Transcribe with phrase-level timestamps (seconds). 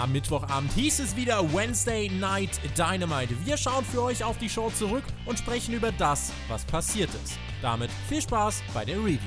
[0.00, 3.34] Am Mittwochabend hieß es wieder Wednesday Night Dynamite.
[3.44, 7.36] Wir schauen für euch auf die Show zurück und sprechen über das, was passiert ist.
[7.62, 9.18] Damit viel Spaß bei der Review.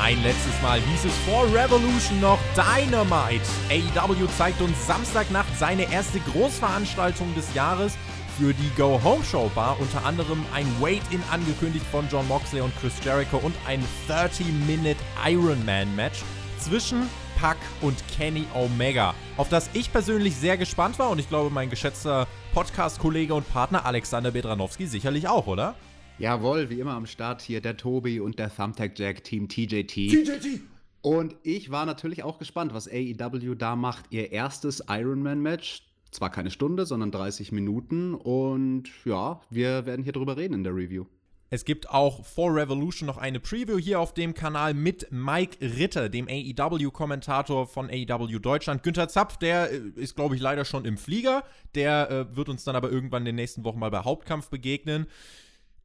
[0.00, 3.44] Ein letztes Mal hieß es vor Revolution noch Dynamite.
[3.70, 7.98] AEW zeigt uns Samstagnacht seine erste Großveranstaltung des Jahres.
[8.38, 12.72] Für die Go Home Show war unter anderem ein Wait-In angekündigt von John Moxley und
[12.76, 14.94] Chris Jericho und ein 30-Minute
[15.26, 16.22] Ironman-Match
[16.60, 21.50] zwischen Pack und Kenny Omega, auf das ich persönlich sehr gespannt war und ich glaube,
[21.50, 25.74] mein geschätzter Podcast-Kollege und Partner Alexander Bedranowski sicherlich auch, oder?
[26.20, 29.88] Jawohl, wie immer am Start hier der Tobi und der Thumbtack Jack Team TJT.
[29.88, 30.60] TJT!
[31.02, 34.04] Und ich war natürlich auch gespannt, was AEW da macht.
[34.10, 35.82] Ihr erstes Ironman-Match.
[36.10, 38.14] Zwar keine Stunde, sondern 30 Minuten.
[38.14, 41.04] Und ja, wir werden hier drüber reden in der Review.
[41.50, 46.10] Es gibt auch vor Revolution noch eine Preview hier auf dem Kanal mit Mike Ritter,
[46.10, 48.82] dem AEW-Kommentator von AEW Deutschland.
[48.82, 51.44] Günther Zapf, der äh, ist, glaube ich, leider schon im Flieger.
[51.74, 55.06] Der äh, wird uns dann aber irgendwann in den nächsten Wochen mal bei Hauptkampf begegnen.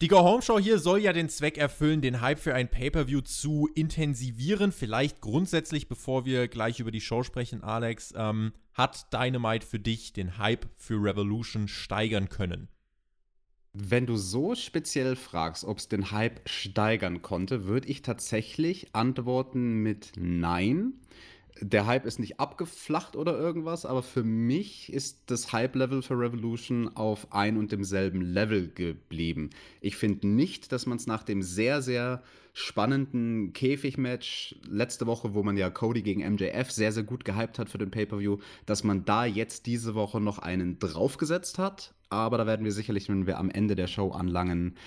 [0.01, 3.21] Die Go Home Show hier soll ja den Zweck erfüllen, den Hype für ein Pay-per-View
[3.21, 4.73] zu intensivieren.
[4.73, 10.13] Vielleicht grundsätzlich, bevor wir gleich über die Show sprechen, Alex, ähm, hat Dynamite für dich
[10.13, 12.69] den Hype für Revolution steigern können?
[13.73, 19.81] Wenn du so speziell fragst, ob es den Hype steigern konnte, würde ich tatsächlich antworten
[19.81, 20.93] mit Nein.
[21.63, 26.89] Der Hype ist nicht abgeflacht oder irgendwas, aber für mich ist das Hype-Level für Revolution
[26.95, 29.49] auf ein und demselben Level geblieben.
[29.81, 32.21] Ich finde nicht, dass man es nach dem sehr, sehr
[32.53, 37.69] spannenden Käfig-Match letzte Woche, wo man ja Cody gegen MJF sehr, sehr gut gehypt hat
[37.69, 42.45] für den Pay-Per-View, dass man da jetzt diese Woche noch einen draufgesetzt hat aber da
[42.45, 44.77] werden wir sicherlich, wenn wir am Ende der Show anlangen,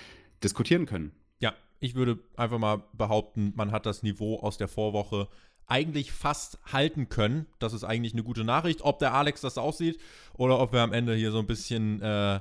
[0.43, 1.11] diskutieren können.
[1.39, 5.27] Ja, ich würde einfach mal behaupten, man hat das Niveau aus der Vorwoche
[5.67, 7.45] eigentlich fast halten können.
[7.59, 8.81] Das ist eigentlich eine gute Nachricht.
[8.81, 9.99] Ob der Alex das aussieht
[10.33, 12.39] oder ob wir am Ende hier so ein bisschen äh,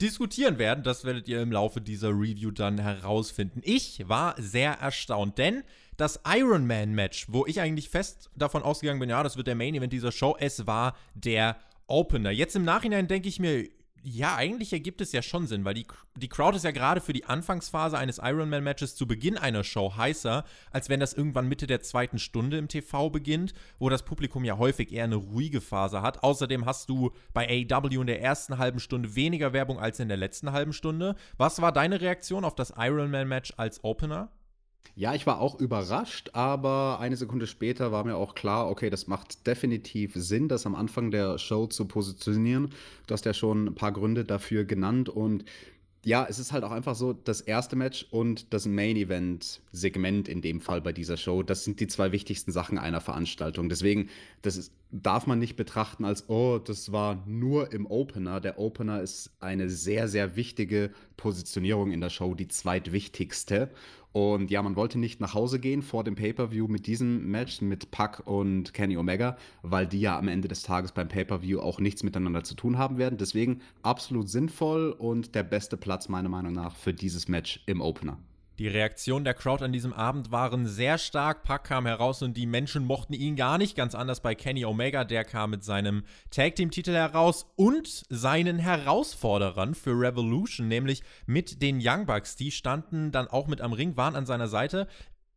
[0.00, 3.60] diskutieren werden, das werdet ihr im Laufe dieser Review dann herausfinden.
[3.62, 5.62] Ich war sehr erstaunt, denn
[5.96, 9.54] das Iron Man Match, wo ich eigentlich fest davon ausgegangen bin, ja, das wird der
[9.54, 11.56] Main Event dieser Show, es war der
[11.86, 12.30] Opener.
[12.30, 13.68] Jetzt im Nachhinein denke ich mir,
[14.04, 15.86] ja, eigentlich ergibt es ja schon Sinn, weil die,
[16.16, 20.44] die Crowd ist ja gerade für die Anfangsphase eines Ironman-Matches zu Beginn einer Show heißer,
[20.70, 24.58] als wenn das irgendwann Mitte der zweiten Stunde im TV beginnt, wo das Publikum ja
[24.58, 26.22] häufig eher eine ruhige Phase hat.
[26.22, 30.16] Außerdem hast du bei AEW in der ersten halben Stunde weniger Werbung als in der
[30.16, 31.14] letzten halben Stunde.
[31.36, 34.30] Was war deine Reaktion auf das Ironman-Match als Opener?
[34.94, 39.06] Ja, ich war auch überrascht, aber eine Sekunde später war mir auch klar, okay, das
[39.06, 42.74] macht definitiv Sinn, das am Anfang der Show zu positionieren.
[43.06, 45.44] Du hast ja schon ein paar Gründe dafür genannt und
[46.04, 50.28] ja, es ist halt auch einfach so, das erste Match und das Main Event Segment
[50.28, 53.68] in dem Fall bei dieser Show, das sind die zwei wichtigsten Sachen einer Veranstaltung.
[53.68, 54.08] Deswegen,
[54.42, 58.40] das ist, darf man nicht betrachten als, oh, das war nur im Opener.
[58.40, 63.70] Der Opener ist eine sehr, sehr wichtige Positionierung in der Show, die zweitwichtigste.
[64.12, 67.90] Und ja, man wollte nicht nach Hause gehen vor dem Pay-Per-View mit diesem Match mit
[67.90, 72.02] Puck und Kenny Omega, weil die ja am Ende des Tages beim Pay-Per-View auch nichts
[72.02, 73.16] miteinander zu tun haben werden.
[73.18, 78.18] Deswegen absolut sinnvoll und der beste Platz meiner Meinung nach für dieses Match im Opener.
[78.58, 81.42] Die Reaktionen der Crowd an diesem Abend waren sehr stark.
[81.42, 83.76] Pack kam heraus und die Menschen mochten ihn gar nicht.
[83.76, 85.04] Ganz anders bei Kenny Omega.
[85.04, 91.80] Der kam mit seinem Tag Team-Titel heraus und seinen Herausforderern für Revolution, nämlich mit den
[91.82, 92.36] Young Bucks.
[92.36, 94.86] Die standen dann auch mit am Ring, waren an seiner Seite.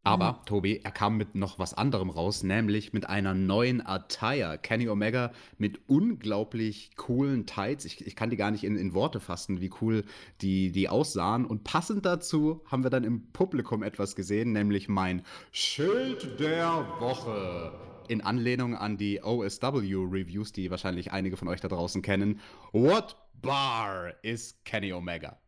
[0.06, 0.46] Aber, mhm.
[0.46, 4.60] Tobi, er kam mit noch was anderem raus, nämlich mit einer neuen Attire.
[4.62, 7.86] Kenny Omega mit unglaublich coolen Tights.
[7.86, 10.06] Ich, ich kann die gar nicht in, in, Worte fassen, wie cool
[10.42, 11.44] die, die aussahen.
[11.44, 17.74] Und passend dazu haben wir dann im Publikum etwas gesehen, nämlich mein Schild der Woche.
[18.08, 22.40] In Anlehnung an die OSW-Reviews, die wahrscheinlich einige von euch da draußen kennen.
[22.72, 25.40] What bar is Kenny Omega?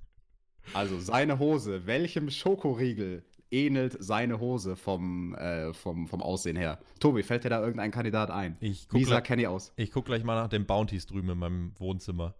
[0.72, 3.22] also seine Hose, welchem Schokoriegel
[3.52, 6.78] ähnelt seine Hose vom, äh, vom, vom Aussehen her.
[7.00, 8.56] Tobi, fällt dir da irgendein Kandidat ein?
[8.60, 9.72] Wie sah Kenny aus?
[9.76, 12.34] Ich gucke gleich mal nach den Bounties drüben in meinem Wohnzimmer.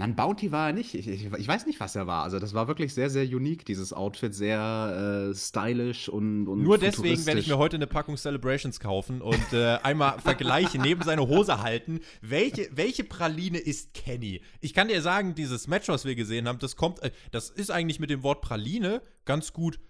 [0.00, 0.94] Nein, Bounty war er nicht.
[0.94, 2.22] Ich, ich, ich, weiß nicht, was er war.
[2.22, 4.34] Also, das war wirklich sehr, sehr unique, dieses Outfit.
[4.34, 9.20] Sehr äh, stylisch und, und Nur deswegen werde ich mir heute eine Packung Celebrations kaufen
[9.20, 12.00] und äh, einmal vergleichen, neben seine Hose halten.
[12.22, 14.40] Welche, welche Praline ist Kenny?
[14.60, 17.70] Ich kann dir sagen, dieses Match, was wir gesehen haben, das kommt, äh, das ist
[17.70, 19.80] eigentlich mit dem Wort Praline ganz gut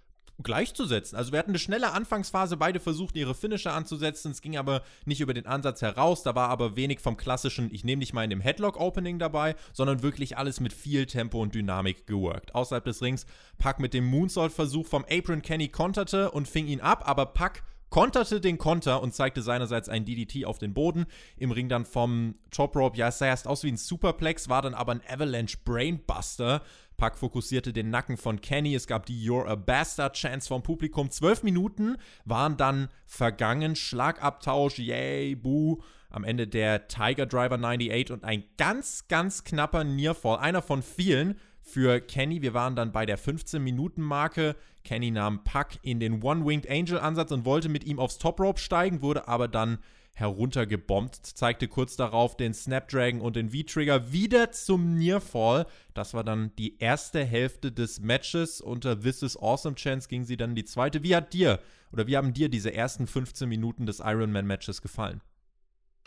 [0.43, 1.17] gleichzusetzen.
[1.17, 5.21] Also wir hatten eine schnelle Anfangsphase, beide versuchten ihre Finisher anzusetzen, es ging aber nicht
[5.21, 8.31] über den Ansatz heraus, da war aber wenig vom klassischen, ich nehme dich mal in
[8.31, 12.55] dem Headlock-Opening dabei, sondern wirklich alles mit viel Tempo und Dynamik geworkt.
[12.55, 13.27] Außerhalb des Rings,
[13.59, 18.41] Pack mit dem Moonsault-Versuch vom Apron Kenny konterte und fing ihn ab, aber Pack konterte
[18.41, 21.07] den Konter und zeigte seinerseits ein DDT auf den Boden.
[21.37, 24.63] Im Ring dann vom Top Rope, ja, es sah erst aus wie ein Superplex, war
[24.63, 26.63] dann aber ein Avalanche Brainbuster.
[27.01, 28.75] Pack fokussierte den Nacken von Kenny.
[28.75, 31.11] Es gab die You're a Bastard Chance vom Publikum.
[31.11, 33.75] Zwölf Minuten waren dann vergangen.
[33.75, 35.79] Schlagabtausch, yay, boo.
[36.11, 40.41] Am Ende der Tiger Driver 98 und ein ganz, ganz knapper Nearfall.
[40.41, 42.43] Einer von vielen für Kenny.
[42.43, 44.55] Wir waren dann bei der 15-Minuten-Marke.
[44.85, 49.01] Kenny nahm Puck in den One-Winged Angel-Ansatz und wollte mit ihm aufs Top Rope steigen,
[49.01, 49.79] wurde aber dann
[50.21, 55.67] heruntergebombt, zeigte kurz darauf den Snapdragon und den V-Trigger wieder zum Nearfall.
[55.95, 58.61] Das war dann die erste Hälfte des Matches.
[58.61, 61.03] Unter This is Awesome Chance ging sie dann in die zweite.
[61.03, 61.59] Wie hat dir
[61.91, 65.21] oder wie haben dir diese ersten 15 Minuten des Ironman-Matches gefallen?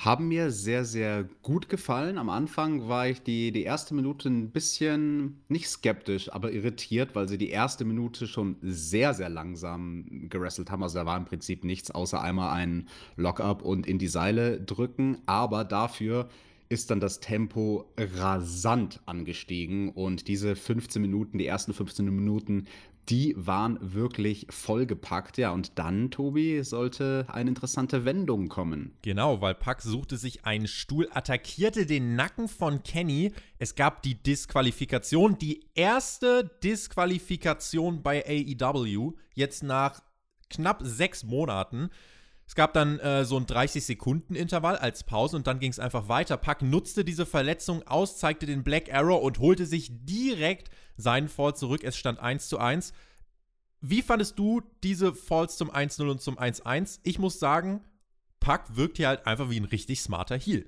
[0.04, 2.18] Haben mir sehr, sehr gut gefallen.
[2.18, 7.30] Am Anfang war ich die, die erste Minute ein bisschen nicht skeptisch, aber irritiert, weil
[7.30, 10.84] sie die erste Minute schon sehr, sehr langsam gerestelt haben.
[10.84, 15.20] Also da war im Prinzip nichts außer einmal ein Lockup und in die Seile drücken.
[15.26, 16.28] Aber dafür
[16.68, 22.66] ist dann das Tempo rasant angestiegen und diese 15 Minuten, die ersten 15 Minuten
[23.10, 25.38] die waren wirklich vollgepackt.
[25.38, 28.98] Ja, und dann, Tobi, sollte eine interessante Wendung kommen.
[29.02, 33.34] Genau, weil Pack suchte sich einen Stuhl, attackierte den Nacken von Kenny.
[33.60, 40.02] Es gab die Disqualifikation, die erste Disqualifikation bei AEW, jetzt nach
[40.50, 41.90] knapp sechs Monaten.
[42.46, 46.38] Es gab dann äh, so ein 30-Sekunden-Intervall als Pause und dann ging es einfach weiter.
[46.38, 51.56] Pack nutzte diese Verletzung aus, zeigte den Black Arrow und holte sich direkt seinen Fall
[51.56, 51.84] zurück.
[51.84, 52.94] Es stand 1 zu 1.
[53.82, 57.00] Wie fandest du diese Falls zum 1-0 und zum 1-1?
[57.04, 57.82] Ich muss sagen,
[58.40, 60.66] Pack wirkt hier halt einfach wie ein richtig smarter Heal.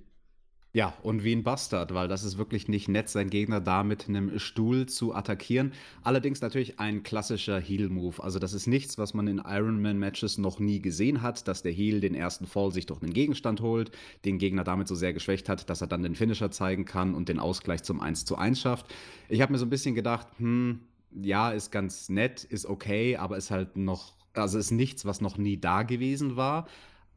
[0.75, 4.09] Ja, und wie ein Bastard, weil das ist wirklich nicht nett, seinen Gegner da mit
[4.09, 5.71] einem Stuhl zu attackieren.
[6.03, 8.21] Allerdings natürlich ein klassischer Heal-Move.
[8.21, 12.01] Also das ist nichts, was man in Ironman-Matches noch nie gesehen hat, dass der Heal
[12.01, 13.91] den ersten Fall sich durch einen Gegenstand holt,
[14.25, 17.29] den Gegner damit so sehr geschwächt hat, dass er dann den Finisher zeigen kann und
[17.29, 18.93] den Ausgleich zum 1 zu 1 schafft.
[19.29, 20.81] Ich habe mir so ein bisschen gedacht, hm,
[21.13, 25.37] ja, ist ganz nett, ist okay, aber ist halt noch, also ist nichts, was noch
[25.37, 26.67] nie da gewesen war.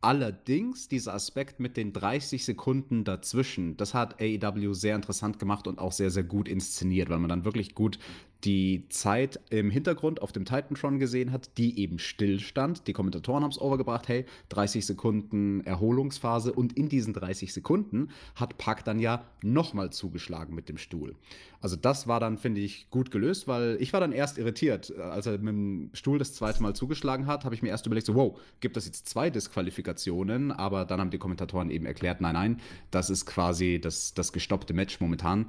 [0.01, 5.81] Allerdings, dieser Aspekt mit den 30 Sekunden dazwischen, das hat AEW sehr interessant gemacht und
[5.81, 7.99] auch sehr, sehr gut inszeniert, weil man dann wirklich gut
[8.45, 12.87] die Zeit im Hintergrund auf dem Titantron gesehen hat, die eben stillstand.
[12.87, 18.57] Die Kommentatoren haben es overgebracht, hey, 30 Sekunden Erholungsphase und in diesen 30 Sekunden hat
[18.57, 21.17] Pack dann ja nochmal zugeschlagen mit dem Stuhl.
[21.61, 24.97] Also das war dann, finde ich, gut gelöst, weil ich war dann erst irritiert.
[24.97, 28.07] Als er mit dem Stuhl das zweite Mal zugeschlagen hat, habe ich mir erst überlegt,
[28.07, 30.53] so, wow, gibt es jetzt zwei Disqualifikationen?
[30.53, 32.61] Aber dann haben die Kommentatoren eben erklärt, nein, nein,
[32.93, 35.47] das ist quasi das, das gestoppte Match momentan.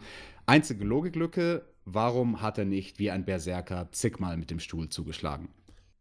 [0.47, 1.63] Einzige Logiklücke,
[1.93, 5.49] warum hat er nicht wie ein Berserker zigmal mit dem Stuhl zugeschlagen?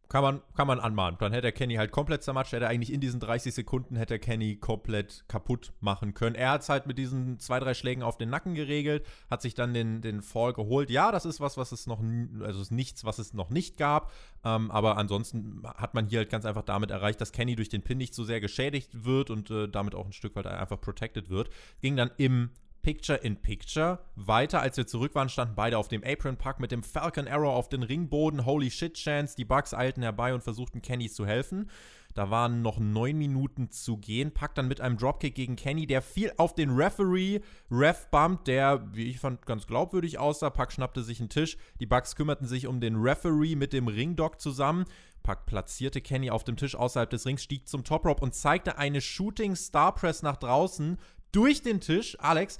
[0.09, 1.19] Kann man, kann man anmahnen.
[1.19, 2.51] Dann hätte er Kenny halt komplett zermatscht.
[2.51, 6.35] Hätte er eigentlich in diesen 30 Sekunden hätte er Kenny komplett kaputt machen können.
[6.35, 9.53] Er hat es halt mit diesen zwei, drei Schlägen auf den Nacken geregelt, hat sich
[9.53, 10.89] dann den, den Fall geholt.
[10.89, 12.01] Ja, das ist was, was es noch,
[12.41, 14.11] also ist nichts, was es noch nicht gab.
[14.43, 17.83] Ähm, aber ansonsten hat man hier halt ganz einfach damit erreicht, dass Kenny durch den
[17.83, 21.29] Pin nicht so sehr geschädigt wird und äh, damit auch ein Stück weit einfach protected
[21.29, 21.51] wird.
[21.81, 22.49] Ging dann im
[22.81, 23.99] Picture in Picture.
[24.15, 27.53] Weiter, als wir zurück waren, standen beide auf dem Apron Park mit dem Falcon Arrow
[27.53, 28.45] auf den Ringboden.
[28.45, 29.35] Holy shit Chance.
[29.37, 31.69] Die Bugs eilten herbei und versuchten Kenny zu helfen.
[32.15, 34.33] Da waren noch neun Minuten zu gehen.
[34.33, 37.39] Pack dann mit einem Dropkick gegen Kenny, der fiel auf den Referee.
[37.71, 40.49] Ref bumpt, der, wie ich fand, ganz glaubwürdig aussah.
[40.49, 41.57] Pack schnappte sich einen Tisch.
[41.79, 44.85] Die Bugs kümmerten sich um den Referee mit dem Ringdog zusammen.
[45.21, 48.77] Pack platzierte Kenny auf dem Tisch außerhalb des Rings, stieg zum Top Rope und zeigte
[48.77, 50.97] eine Shooting Star Press nach draußen
[51.31, 52.17] durch den Tisch.
[52.19, 52.59] Alex,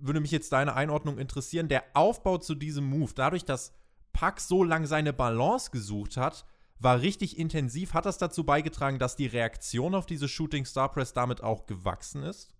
[0.00, 1.68] würde mich jetzt deine Einordnung interessieren.
[1.68, 3.72] Der Aufbau zu diesem Move, dadurch, dass
[4.12, 6.44] Pack so lange seine Balance gesucht hat,
[6.78, 7.94] war richtig intensiv.
[7.94, 12.22] Hat das dazu beigetragen, dass die Reaktion auf diese Shooting Star Press damit auch gewachsen
[12.24, 12.54] ist?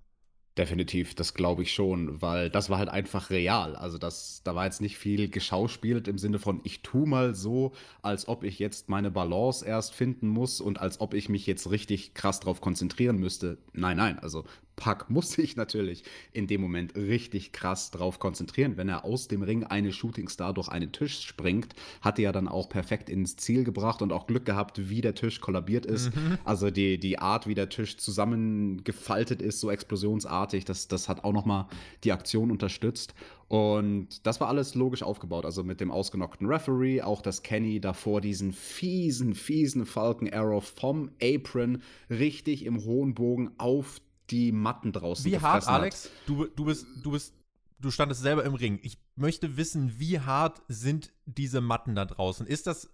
[0.58, 3.74] Definitiv, das glaube ich schon, weil das war halt einfach real.
[3.74, 7.72] Also das, da war jetzt nicht viel geschauspielt im Sinne von, ich tu mal so,
[8.02, 11.70] als ob ich jetzt meine Balance erst finden muss und als ob ich mich jetzt
[11.70, 13.56] richtig krass drauf konzentrieren müsste.
[13.72, 14.44] Nein, nein, also
[14.76, 18.76] Pack muss sich natürlich in dem Moment richtig krass drauf konzentrieren.
[18.76, 22.48] Wenn er aus dem Ring eine Shootingstar durch einen Tisch springt, hat er ja dann
[22.48, 26.14] auch perfekt ins Ziel gebracht und auch Glück gehabt, wie der Tisch kollabiert ist.
[26.14, 26.38] Mhm.
[26.44, 31.32] Also die, die Art, wie der Tisch zusammengefaltet ist, so explosionsartig, das, das hat auch
[31.32, 31.66] nochmal
[32.04, 33.14] die Aktion unterstützt.
[33.48, 35.44] Und das war alles logisch aufgebaut.
[35.44, 41.10] Also mit dem ausgenockten Referee, auch dass Kenny davor diesen fiesen, fiesen Falcon Arrow vom
[41.22, 44.00] Apron richtig im hohen Bogen auf
[44.30, 46.10] die Matten draußen Wie hart, Alex?
[46.26, 47.34] Du, du bist, du bist,
[47.80, 48.78] du standest selber im Ring.
[48.82, 52.46] Ich möchte wissen, wie hart sind diese Matten da draußen?
[52.46, 52.90] Ist das,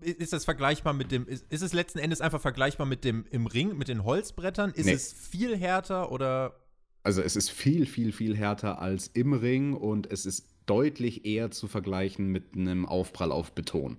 [0.00, 3.46] ist das vergleichbar mit dem, ist, ist es letzten Endes einfach vergleichbar mit dem im
[3.46, 4.70] Ring, mit den Holzbrettern?
[4.70, 4.92] Ist nee.
[4.92, 6.54] es viel härter oder?
[7.02, 11.50] Also es ist viel, viel, viel härter als im Ring und es ist deutlich eher
[11.50, 13.98] zu vergleichen mit einem Aufprall auf Beton.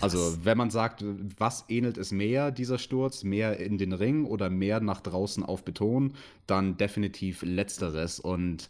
[0.00, 1.04] Also, wenn man sagt,
[1.38, 5.64] was ähnelt es mehr, dieser Sturz, mehr in den Ring oder mehr nach draußen auf
[5.64, 6.14] Beton,
[6.46, 8.18] dann definitiv letzteres.
[8.18, 8.68] Und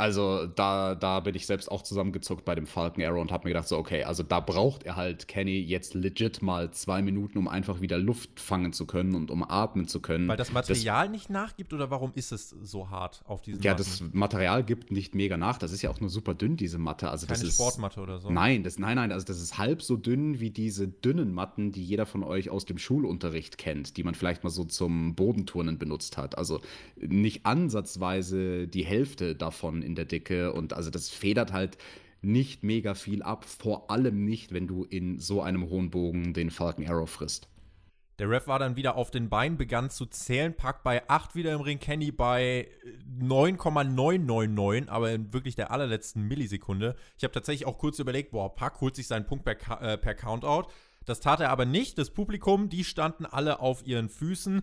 [0.00, 3.52] also da, da bin ich selbst auch zusammengezuckt bei dem Falcon Arrow und habe mir
[3.52, 7.46] gedacht, so, okay, also da braucht er halt Kenny jetzt legit mal zwei Minuten, um
[7.46, 10.26] einfach wieder Luft fangen zu können und um atmen zu können.
[10.26, 13.72] Weil das Material das, nicht nachgibt oder warum ist es so hart auf diesem Ja,
[13.72, 13.84] Matten?
[13.84, 15.58] das Material gibt nicht mega nach.
[15.58, 17.10] Das ist ja auch nur super dünn, diese Matte.
[17.10, 18.30] Also Keine das ist, Sportmatte oder so.
[18.30, 21.84] Nein, das, nein, nein, also das ist halb so dünn wie diese dünnen Matten, die
[21.84, 26.16] jeder von euch aus dem Schulunterricht kennt, die man vielleicht mal so zum Bodenturnen benutzt
[26.16, 26.38] hat.
[26.38, 26.60] Also
[26.96, 31.78] nicht ansatzweise die Hälfte davon in der Dicke und also das federt halt
[32.22, 36.50] nicht mega viel ab, vor allem nicht, wenn du in so einem hohen Bogen den
[36.50, 37.48] Falcon Arrow frisst.
[38.18, 41.54] Der Ref war dann wieder auf den Beinen, begann zu zählen, Pack bei 8 wieder
[41.54, 42.68] im Ring, Kenny bei
[43.18, 46.96] 9,999, aber in wirklich der allerletzten Millisekunde.
[47.16, 50.14] Ich habe tatsächlich auch kurz überlegt, boah, Pack holt sich seinen Punkt per, äh, per
[50.14, 50.68] Countout.
[51.06, 51.96] Das tat er aber nicht.
[51.96, 54.60] Das Publikum, die standen alle auf ihren Füßen.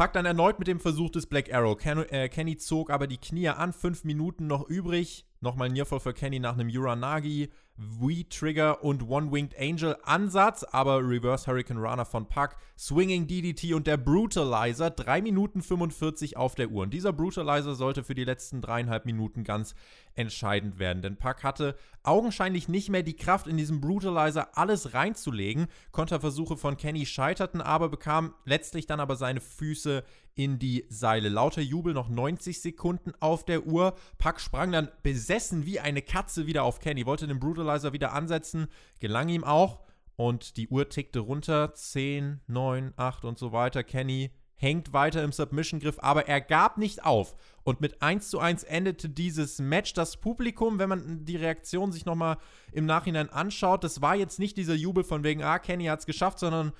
[0.00, 1.76] Packt dann erneut mit dem Versuch des Black Arrow.
[1.76, 5.26] Ken, äh, Kenny zog aber die Knie an, fünf Minuten noch übrig.
[5.42, 7.50] Nochmal Nearfall für Kenny nach einem Uranagi.
[7.76, 13.98] V-Trigger und One-Winged Angel Ansatz, aber Reverse Hurricane Runner von Puck, Swinging DDT und der
[13.98, 16.84] Brutalizer, 3 Minuten 45 auf der Uhr.
[16.84, 19.74] Und dieser Brutalizer sollte für die letzten dreieinhalb Minuten ganz
[20.14, 25.66] entscheidend werden, denn Puck hatte augenscheinlich nicht mehr die Kraft, in diesem Brutalizer alles reinzulegen.
[25.92, 31.28] Konterversuche von Kenny scheiterten aber, bekam letztlich dann aber seine Füße in die Seile.
[31.28, 33.94] Lauter Jubel, noch 90 Sekunden auf der Uhr.
[34.18, 38.68] Puck sprang dann besessen wie eine Katze wieder auf Kenny, wollte den Brutalizer wieder ansetzen,
[39.00, 39.80] gelang ihm auch.
[40.16, 41.72] Und die Uhr tickte runter.
[41.72, 43.82] 10, 9, 8 und so weiter.
[43.82, 47.34] Kenny hängt weiter im Submission-Griff, aber er gab nicht auf.
[47.62, 49.94] Und mit 1 zu 1 endete dieses Match.
[49.94, 52.36] Das Publikum, wenn man die Reaktion sich nochmal
[52.70, 56.06] im Nachhinein anschaut, das war jetzt nicht dieser Jubel von wegen, ah, Kenny hat es
[56.06, 56.72] geschafft, sondern,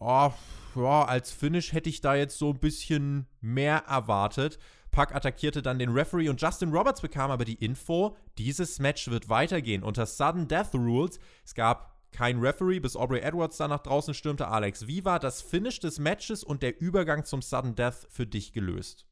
[0.00, 0.32] oh,
[0.74, 4.58] ja, als Finish hätte ich da jetzt so ein bisschen mehr erwartet.
[4.90, 9.28] Puck attackierte dann den Referee und Justin Roberts bekam aber die Info, dieses Match wird
[9.28, 11.20] weitergehen unter Sudden Death Rules.
[11.44, 14.48] Es gab kein Referee, bis Aubrey Edwards da nach draußen stürmte.
[14.48, 18.52] Alex, wie war das Finish des Matches und der Übergang zum Sudden Death für dich
[18.52, 19.06] gelöst?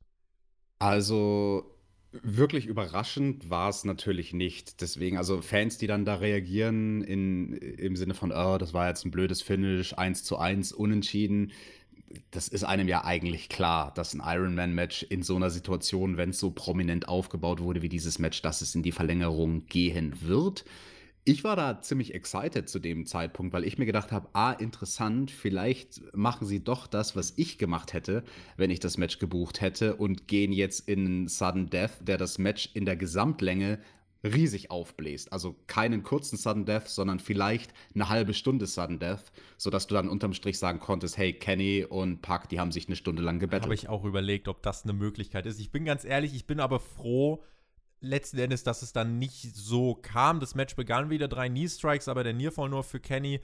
[0.79, 1.77] Also,
[2.13, 4.81] wirklich überraschend war es natürlich nicht.
[4.81, 9.05] Deswegen, also Fans, die dann da reagieren in, im Sinne von, oh, das war jetzt
[9.05, 11.53] ein blödes Finish, 1 zu 1, unentschieden.
[12.33, 16.41] Das ist einem ja eigentlich klar, dass ein Ironman-Match in so einer Situation, wenn es
[16.41, 20.65] so prominent aufgebaut wurde wie dieses Match, dass es in die Verlängerung gehen wird.
[21.25, 25.31] Ich war da ziemlich excited zu dem Zeitpunkt, weil ich mir gedacht habe, ah, interessant,
[25.31, 28.25] vielleicht machen sie doch das, was ich gemacht hätte,
[28.57, 32.71] wenn ich das Match gebucht hätte und gehen jetzt in Sudden Death, der das Match
[32.73, 33.79] in der Gesamtlänge
[34.25, 35.33] riesig aufbläst.
[35.33, 40.09] Also keinen kurzen Sudden Death, sondern vielleicht eine halbe Stunde Sudden Death, sodass du dann
[40.09, 43.65] unterm Strich sagen konntest, hey, Kenny und Puck, die haben sich eine Stunde lang gebettelt.
[43.65, 45.61] Habe ich auch überlegt, ob das eine Möglichkeit ist.
[45.61, 47.43] Ich bin ganz ehrlich, ich bin aber froh,
[48.01, 50.41] letzten Endes, dass es dann nicht so kam.
[50.41, 53.41] Das Match begann wieder, drei Knee-Strikes, aber der Nearfall nur für Kenny.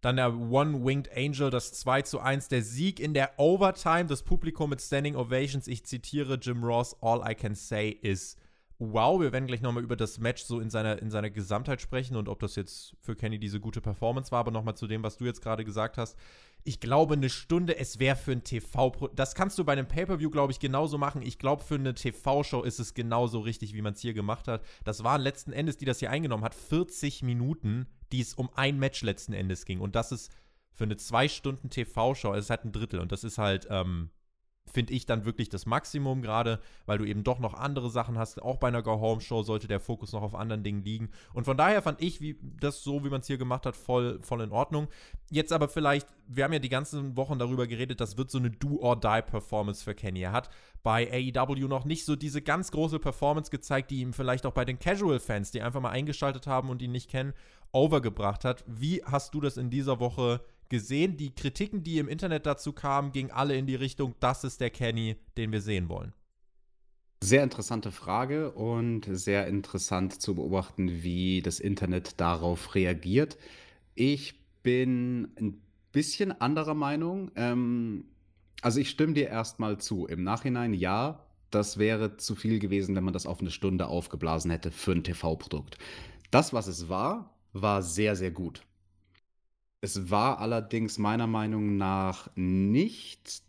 [0.00, 4.70] Dann der One-Winged Angel, das 2 zu 1, der Sieg in der Overtime, das Publikum
[4.70, 5.66] mit Standing Ovations.
[5.66, 8.36] Ich zitiere Jim Ross, all I can say is
[8.78, 9.20] wow.
[9.20, 12.28] Wir werden gleich nochmal über das Match so in seiner, in seiner Gesamtheit sprechen und
[12.28, 14.40] ob das jetzt für Kenny diese gute Performance war.
[14.40, 16.16] Aber nochmal zu dem, was du jetzt gerade gesagt hast
[16.66, 20.30] ich glaube, eine Stunde, es wäre für ein TV, das kannst du bei einem Pay-Per-View,
[20.30, 21.22] glaube ich, genauso machen.
[21.22, 24.64] Ich glaube, für eine TV-Show ist es genauso richtig, wie man es hier gemacht hat.
[24.82, 28.80] Das waren letzten Endes, die das hier eingenommen hat, 40 Minuten, die es um ein
[28.80, 29.80] Match letzten Endes ging.
[29.80, 30.32] Und das ist
[30.72, 32.98] für eine zwei Stunden TV-Show, es ist halt ein Drittel.
[32.98, 34.10] Und das ist halt, ähm,
[34.70, 38.42] finde ich dann wirklich das Maximum gerade, weil du eben doch noch andere Sachen hast.
[38.42, 41.10] Auch bei einer Go-Home-Show sollte der Fokus noch auf anderen Dingen liegen.
[41.32, 44.18] Und von daher fand ich wie, das so, wie man es hier gemacht hat, voll,
[44.22, 44.88] voll in Ordnung.
[45.30, 48.50] Jetzt aber vielleicht, wir haben ja die ganzen Wochen darüber geredet, das wird so eine
[48.50, 50.22] Do-or-Die-Performance für Kenny.
[50.22, 50.50] Er hat
[50.82, 54.64] bei AEW noch nicht so diese ganz große Performance gezeigt, die ihm vielleicht auch bei
[54.64, 57.32] den Casual-Fans, die einfach mal eingeschaltet haben und ihn nicht kennen,
[57.72, 58.64] overgebracht hat.
[58.66, 61.16] Wie hast du das in dieser Woche gesehen.
[61.16, 64.70] Die Kritiken, die im Internet dazu kamen, gingen alle in die Richtung, das ist der
[64.70, 66.12] Kenny, den wir sehen wollen.
[67.22, 73.38] Sehr interessante Frage und sehr interessant zu beobachten, wie das Internet darauf reagiert.
[73.94, 77.30] Ich bin ein bisschen anderer Meinung.
[77.36, 78.04] Ähm,
[78.60, 80.06] also ich stimme dir erstmal zu.
[80.06, 84.50] Im Nachhinein ja, das wäre zu viel gewesen, wenn man das auf eine Stunde aufgeblasen
[84.50, 85.78] hätte für ein TV-Produkt.
[86.30, 88.62] Das, was es war, war sehr, sehr gut.
[89.86, 93.40] Es war allerdings meiner Meinung nach nicht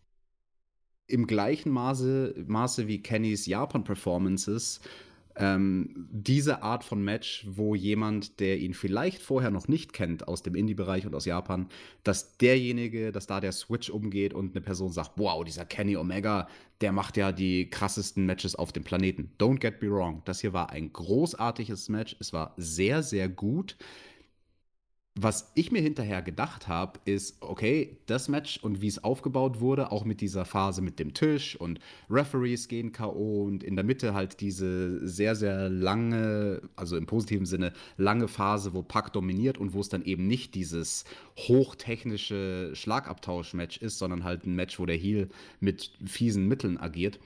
[1.07, 4.81] im gleichen Maße, Maße wie Kennys Japan-Performances
[5.35, 10.43] ähm, diese Art von Match, wo jemand, der ihn vielleicht vorher noch nicht kennt aus
[10.43, 11.69] dem Indie-Bereich und aus Japan,
[12.03, 16.47] dass derjenige, dass da der Switch umgeht und eine Person sagt, wow, dieser Kenny Omega,
[16.81, 19.31] der macht ja die krassesten Matches auf dem Planeten.
[19.39, 23.75] Don't get me wrong, das hier war ein großartiges Match, es war sehr, sehr gut
[25.19, 29.91] was ich mir hinterher gedacht habe, ist, okay, das Match und wie es aufgebaut wurde,
[29.91, 33.43] auch mit dieser Phase mit dem Tisch und Referees gehen K.O.
[33.43, 38.73] und in der Mitte halt diese sehr, sehr lange, also im positiven Sinne, lange Phase,
[38.73, 41.03] wo Pack dominiert und wo es dann eben nicht dieses
[41.37, 47.19] hochtechnische Schlagabtausch-Match ist, sondern halt ein Match, wo der Heel mit fiesen Mitteln agiert.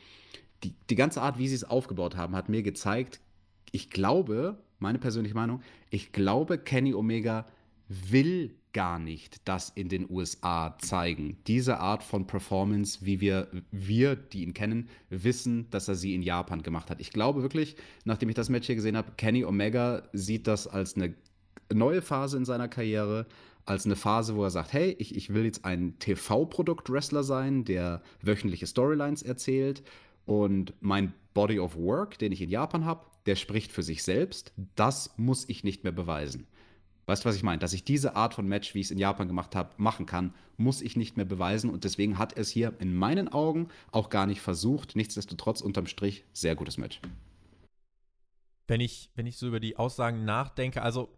[0.63, 3.19] Die, die ganze Art, wie sie es aufgebaut haben, hat mir gezeigt,
[3.71, 7.45] ich glaube, meine persönliche Meinung, ich glaube, Kenny Omega
[8.11, 11.37] will gar nicht das in den USA zeigen.
[11.47, 16.21] Diese Art von Performance, wie wir, wir, die ihn kennen, wissen, dass er sie in
[16.21, 17.01] Japan gemacht hat.
[17.01, 20.95] Ich glaube wirklich, nachdem ich das Match hier gesehen habe, Kenny Omega sieht das als
[20.95, 21.13] eine
[21.73, 23.25] neue Phase in seiner Karriere,
[23.65, 28.01] als eine Phase, wo er sagt, hey, ich, ich will jetzt ein TV-Produkt-Wrestler sein, der
[28.21, 29.83] wöchentliche Storylines erzählt
[30.25, 34.53] und mein Body of Work, den ich in Japan habe, der spricht für sich selbst.
[34.75, 36.47] Das muss ich nicht mehr beweisen.
[37.11, 37.59] Weißt du, was ich meine?
[37.59, 40.33] Dass ich diese Art von Match, wie ich es in Japan gemacht habe, machen kann,
[40.55, 41.69] muss ich nicht mehr beweisen.
[41.69, 44.95] Und deswegen hat er es hier in meinen Augen auch gar nicht versucht.
[44.95, 47.01] Nichtsdestotrotz unterm Strich sehr gutes Match.
[48.65, 51.09] Wenn ich, wenn ich so über die Aussagen nachdenke, also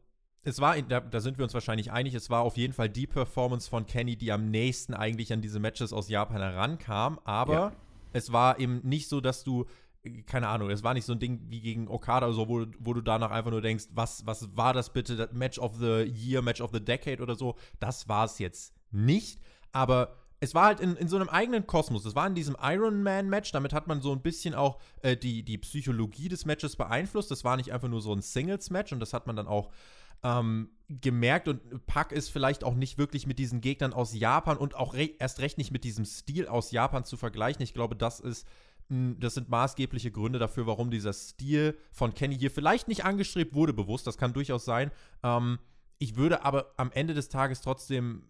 [0.41, 3.05] es war, da, da, sind wir uns wahrscheinlich einig, es war auf jeden Fall die
[3.05, 7.19] Performance von Kenny, die am nächsten eigentlich an diese Matches aus Japan herankam.
[7.23, 7.73] Aber ja.
[8.13, 9.67] es war eben nicht so, dass du
[10.25, 12.93] keine Ahnung, es war nicht so ein Ding wie gegen Okada oder so, wo, wo
[12.93, 16.41] du danach einfach nur denkst, was, was war das bitte, das Match of the Year,
[16.41, 17.55] Match of the Decade oder so.
[17.79, 19.39] Das war es jetzt nicht,
[19.71, 22.03] aber es war halt in, in so einem eigenen Kosmos.
[22.03, 25.43] Es war in diesem Iron Man-Match, damit hat man so ein bisschen auch äh, die,
[25.43, 27.31] die Psychologie des Matches beeinflusst.
[27.31, 29.71] Das war nicht einfach nur so ein Singles-Match und das hat man dann auch
[30.21, 34.75] ähm, gemerkt und Pack ist vielleicht auch nicht wirklich mit diesen Gegnern aus Japan und
[34.75, 37.61] auch re erst recht nicht mit diesem Stil aus Japan zu vergleichen.
[37.61, 38.45] Ich glaube, das ist
[38.89, 43.73] das sind maßgebliche Gründe dafür, warum dieser Stil von Kenny hier vielleicht nicht angestrebt wurde,
[43.73, 44.05] bewusst.
[44.05, 44.91] Das kann durchaus sein.
[45.23, 45.59] Ähm,
[45.99, 48.23] ich würde aber am Ende des Tages trotzdem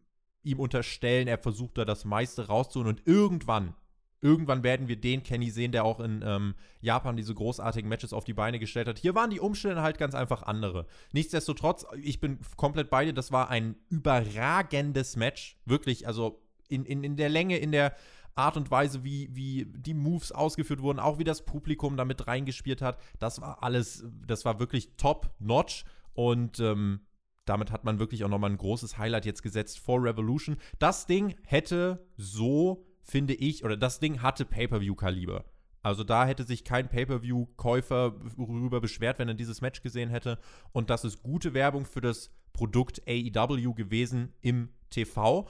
[0.44, 3.76] ihm unterstellen, er versucht da das meiste rauszuholen und irgendwann,
[4.22, 8.26] irgendwann werden wir den Kenny sehen, der auch in ähm, Japan diese großartigen Matches auf
[8.26, 9.00] die Beine gestellt hat.
[9.00, 10.86] Hier waren die Umstände halt ganz einfach andere.
[11.14, 15.58] Nichtsdestotrotz, ich bin komplett bei dir, das war ein überragendes Match.
[15.66, 17.96] Wirklich, also in, in, in der Länge, in der
[18.36, 22.82] Art und Weise, wie, wie die Moves ausgeführt wurden, auch wie das Publikum damit reingespielt
[22.82, 27.02] hat, das war alles, das war wirklich top-notch und ähm,
[27.46, 30.58] damit hat man wirklich auch nochmal ein großes Highlight jetzt gesetzt vor Revolution.
[30.80, 35.46] Das Ding hätte so, finde ich, oder das Ding hatte Pay-Per-View-Kaliber.
[35.82, 40.40] Also da hätte sich kein Pay-Per-View-Käufer darüber beschwert, wenn er dieses Match gesehen hätte.
[40.72, 45.46] Und das ist gute Werbung für das Produkt AEW gewesen im TV.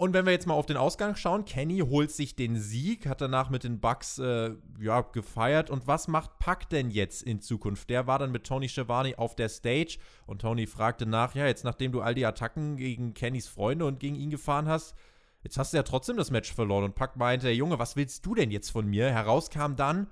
[0.00, 3.20] Und wenn wir jetzt mal auf den Ausgang schauen, Kenny holt sich den Sieg, hat
[3.20, 5.68] danach mit den Bucks äh, ja, gefeiert.
[5.68, 7.90] Und was macht Pack denn jetzt in Zukunft?
[7.90, 11.64] Der war dann mit Tony Schiavone auf der Stage und Tony fragte nach, ja, jetzt
[11.64, 14.94] nachdem du all die Attacken gegen Kennys Freunde und gegen ihn gefahren hast,
[15.42, 16.84] jetzt hast du ja trotzdem das Match verloren.
[16.84, 19.10] Und Pack meinte, Junge, was willst du denn jetzt von mir?
[19.10, 20.06] Heraus kam dann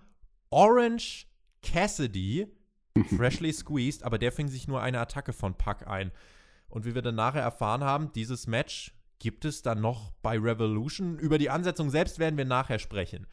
[0.51, 1.29] Orange
[1.62, 2.46] Cassidy,
[3.16, 6.12] freshly squeezed, aber der fing sich nur eine Attacke von Pack ein.
[6.68, 11.19] Und wie wir dann nachher erfahren haben, dieses Match gibt es dann noch bei Revolution?
[11.19, 13.27] Über die Ansetzung selbst werden wir nachher sprechen.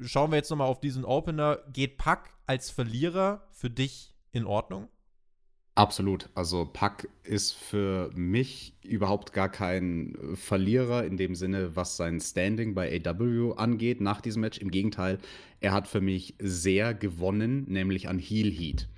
[0.00, 1.58] Schauen wir jetzt nochmal auf diesen Opener.
[1.72, 4.88] Geht Pack als Verlierer für dich in Ordnung?
[5.74, 6.28] Absolut.
[6.34, 12.74] Also Pack ist für mich überhaupt gar kein Verlierer in dem Sinne, was sein Standing
[12.74, 14.58] bei AW angeht nach diesem Match.
[14.58, 15.18] Im Gegenteil,
[15.60, 18.88] er hat für mich sehr gewonnen, nämlich an Heel Heat.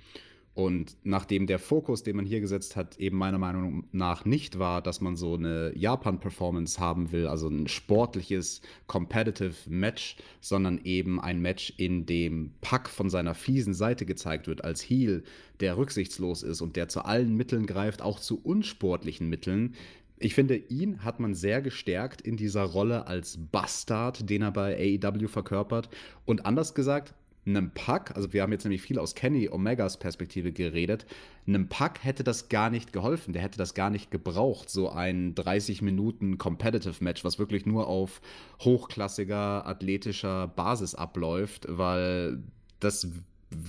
[0.55, 4.81] Und nachdem der Fokus, den man hier gesetzt hat, eben meiner Meinung nach nicht war,
[4.81, 11.41] dass man so eine Japan-Performance haben will, also ein sportliches, competitive Match, sondern eben ein
[11.41, 15.25] Match, in dem Pack von seiner fiesen Seite gezeigt wird, als Heel,
[15.59, 19.75] der rücksichtslos ist und der zu allen Mitteln greift, auch zu unsportlichen Mitteln,
[20.17, 24.99] ich finde, ihn hat man sehr gestärkt in dieser Rolle als Bastard, den er bei
[25.03, 25.89] AEW verkörpert.
[26.25, 27.13] Und anders gesagt,
[27.45, 31.05] einem Pack, also wir haben jetzt nämlich viel aus Kenny Omegas Perspektive geredet,
[31.47, 35.35] einem Pack hätte das gar nicht geholfen, der hätte das gar nicht gebraucht, so ein
[35.35, 38.21] 30 Minuten Competitive Match, was wirklich nur auf
[38.61, 42.43] hochklassiger athletischer Basis abläuft, weil
[42.79, 43.07] das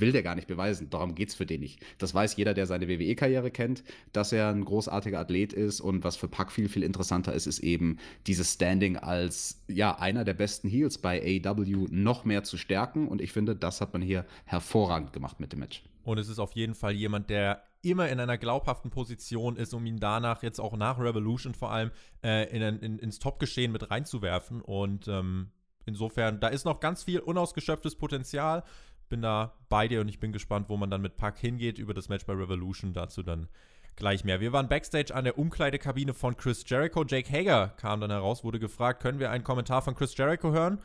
[0.00, 0.90] will der gar nicht beweisen.
[0.90, 1.84] Darum geht es für den nicht.
[1.98, 5.80] Das weiß jeder, der seine WWE-Karriere kennt, dass er ein großartiger Athlet ist.
[5.80, 10.24] Und was für Pack viel, viel interessanter ist, ist eben dieses Standing als ja, einer
[10.24, 13.08] der besten Heels bei AEW noch mehr zu stärken.
[13.08, 15.82] Und ich finde, das hat man hier hervorragend gemacht mit dem Match.
[16.02, 19.86] Und es ist auf jeden Fall jemand, der immer in einer glaubhaften Position ist, um
[19.86, 21.90] ihn danach jetzt auch nach Revolution vor allem
[22.22, 24.60] äh, in, in, ins Topgeschehen mit reinzuwerfen.
[24.60, 25.50] Und ähm,
[25.84, 28.64] insofern, da ist noch ganz viel unausgeschöpftes Potenzial
[29.08, 31.94] bin da bei dir und ich bin gespannt, wo man dann mit Pack hingeht über
[31.94, 32.92] das Match bei Revolution.
[32.92, 33.48] Dazu dann
[33.96, 34.40] gleich mehr.
[34.40, 37.04] Wir waren backstage an der Umkleidekabine von Chris Jericho.
[37.04, 40.80] Jake Hager kam dann heraus, wurde gefragt, können wir einen Kommentar von Chris Jericho hören?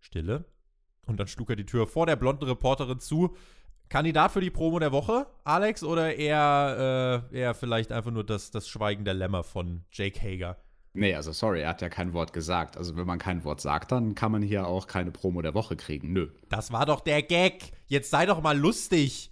[0.00, 0.44] Stille.
[1.06, 3.36] Und dann schlug er die Tür vor der blonden Reporterin zu.
[3.88, 8.50] Kandidat für die Promo der Woche, Alex, oder eher, äh, eher vielleicht einfach nur das,
[8.50, 10.56] das Schweigen der Lämmer von Jake Hager?
[10.94, 12.76] Nee, also sorry, er hat ja kein Wort gesagt.
[12.76, 15.76] Also wenn man kein Wort sagt, dann kann man hier auch keine Promo der Woche
[15.76, 16.12] kriegen.
[16.12, 16.28] Nö.
[16.50, 17.72] Das war doch der Gag.
[17.86, 19.30] Jetzt sei doch mal lustig.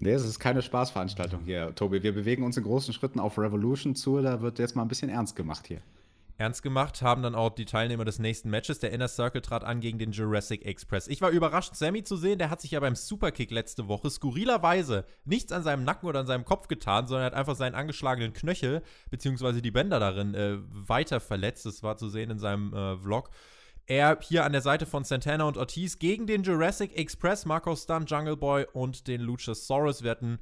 [0.00, 2.02] Nee, es ist keine Spaßveranstaltung hier, Tobi.
[2.02, 4.22] Wir bewegen uns in großen Schritten auf Revolution zu.
[4.22, 5.82] Da wird jetzt mal ein bisschen ernst gemacht hier.
[6.40, 8.78] Ernst gemacht haben dann auch die Teilnehmer des nächsten Matches.
[8.78, 11.06] Der Inner Circle trat an gegen den Jurassic Express.
[11.06, 12.38] Ich war überrascht, Sammy zu sehen.
[12.38, 16.26] Der hat sich ja beim Superkick letzte Woche skurrilerweise nichts an seinem Nacken oder an
[16.26, 19.60] seinem Kopf getan, sondern hat einfach seinen angeschlagenen Knöchel bzw.
[19.60, 21.66] die Bänder darin äh, weiter verletzt.
[21.66, 23.30] Das war zu sehen in seinem äh, Vlog.
[23.86, 28.10] Er hier an der Seite von Santana und Ortiz gegen den Jurassic Express, Marco Stunt,
[28.10, 30.02] Jungle Boy und den Luchasaurus.
[30.02, 30.38] Wir hatten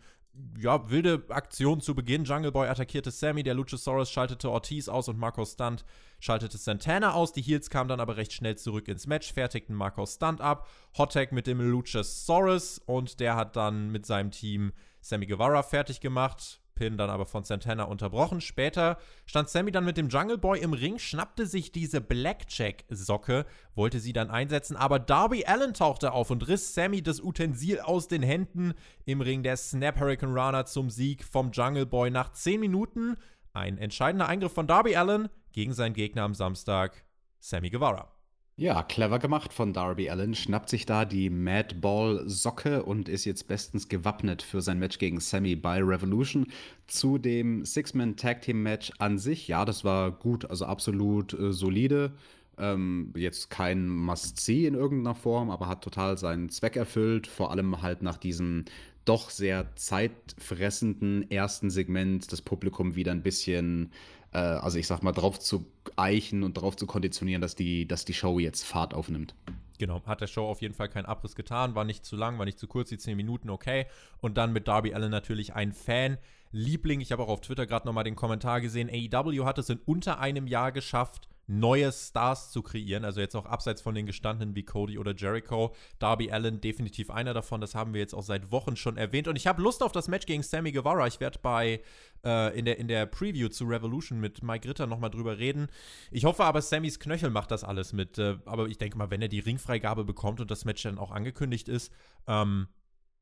[0.58, 2.24] ja, wilde Aktion zu Beginn.
[2.24, 5.84] Jungle Boy attackierte Sammy, der Luchasaurus schaltete Ortiz aus und Marco Stunt
[6.20, 7.32] schaltete Santana aus.
[7.32, 10.68] Die Heels kamen dann aber recht schnell zurück ins Match, fertigten Marco Stunt ab.
[10.96, 16.00] Hot Tag mit dem Luchasaurus und der hat dann mit seinem Team Sammy Guevara fertig
[16.00, 16.60] gemacht.
[16.78, 18.40] Pin dann aber von Santana unterbrochen.
[18.40, 23.98] Später stand Sammy dann mit dem Jungle Boy im Ring, schnappte sich diese Blackjack-Socke, wollte
[23.98, 28.22] sie dann einsetzen, aber Darby Allen tauchte auf und riss Sammy das Utensil aus den
[28.22, 28.74] Händen.
[29.04, 33.16] Im Ring der Snap Hurricane Runner zum Sieg vom Jungle Boy nach 10 Minuten.
[33.52, 37.04] Ein entscheidender Eingriff von Darby Allen gegen seinen Gegner am Samstag,
[37.40, 38.17] Sammy Guevara.
[38.60, 40.34] Ja, clever gemacht von Darby Allen.
[40.34, 45.54] Schnappt sich da die Madball-Socke und ist jetzt bestens gewappnet für sein Match gegen Sammy
[45.54, 46.48] bei Revolution.
[46.88, 52.14] Zu dem Six-Man-Tag-Team-Match an sich, ja, das war gut, also absolut äh, solide.
[52.58, 57.28] Ähm, jetzt kein Must-See in irgendeiner Form, aber hat total seinen Zweck erfüllt.
[57.28, 58.64] Vor allem halt nach diesem
[59.04, 63.92] doch sehr zeitfressenden ersten Segment das Publikum wieder ein bisschen
[64.32, 68.04] äh, also ich sag mal, drauf zu eichen und darauf zu konditionieren, dass die, dass
[68.04, 69.34] die Show jetzt Fahrt aufnimmt.
[69.78, 72.44] Genau, hat der Show auf jeden Fall keinen Abriss getan, war nicht zu lang, war
[72.44, 73.86] nicht zu kurz, die 10 Minuten, okay.
[74.20, 77.00] Und dann mit Darby Allen natürlich ein Fan-Liebling.
[77.00, 78.90] Ich habe auch auf Twitter gerade nochmal den Kommentar gesehen.
[78.90, 83.04] AEW hat es in unter einem Jahr geschafft, neue Stars zu kreieren.
[83.04, 85.74] Also jetzt auch abseits von den gestandenen wie Cody oder Jericho.
[85.98, 87.60] Darby Allen definitiv einer davon.
[87.60, 89.26] Das haben wir jetzt auch seit Wochen schon erwähnt.
[89.28, 91.06] Und ich habe Lust auf das Match gegen Sammy Guevara.
[91.06, 91.80] Ich werde bei
[92.24, 95.68] äh, in, der, in der Preview zu Revolution mit Mike Ritter nochmal drüber reden.
[96.10, 98.18] Ich hoffe aber, Sammys Knöchel macht das alles mit.
[98.18, 101.10] Äh, aber ich denke mal, wenn er die Ringfreigabe bekommt und das Match dann auch
[101.10, 101.92] angekündigt ist,
[102.26, 102.68] ähm,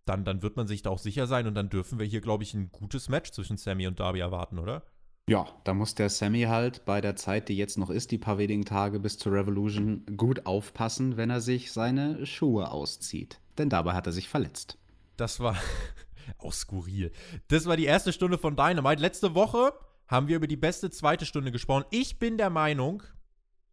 [0.05, 2.45] dann, dann wird man sich da auch sicher sein und dann dürfen wir hier, glaube
[2.45, 4.85] ich, ein gutes Match zwischen Sammy und Darby erwarten, oder?
[5.29, 8.39] Ja, da muss der Sammy halt bei der Zeit, die jetzt noch ist, die paar
[8.39, 13.41] wenigen Tage bis zur Revolution, gut aufpassen, wenn er sich seine Schuhe auszieht.
[13.59, 14.79] Denn dabei hat er sich verletzt.
[15.17, 15.57] Das war
[16.39, 17.11] auch skurril.
[17.49, 19.03] Das war die erste Stunde von Dynamite.
[19.03, 19.73] Letzte Woche
[20.07, 21.87] haben wir über die beste zweite Stunde gesprochen.
[21.91, 23.03] Ich bin der Meinung,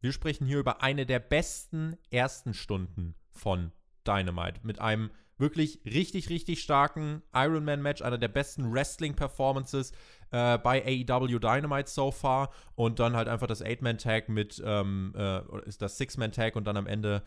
[0.02, 3.72] wir sprechen hier über eine der besten ersten Stunden von
[4.08, 4.62] Dynamite.
[4.64, 9.92] Mit einem wirklich richtig, richtig starken Ironman-Match, einer der besten Wrestling-Performances
[10.32, 12.52] äh, bei AEW Dynamite so far.
[12.76, 16.88] Und dann halt einfach das Eight-Man-Tag mit, ähm, äh, ist das Six-Man-Tag und dann am
[16.88, 17.24] Ende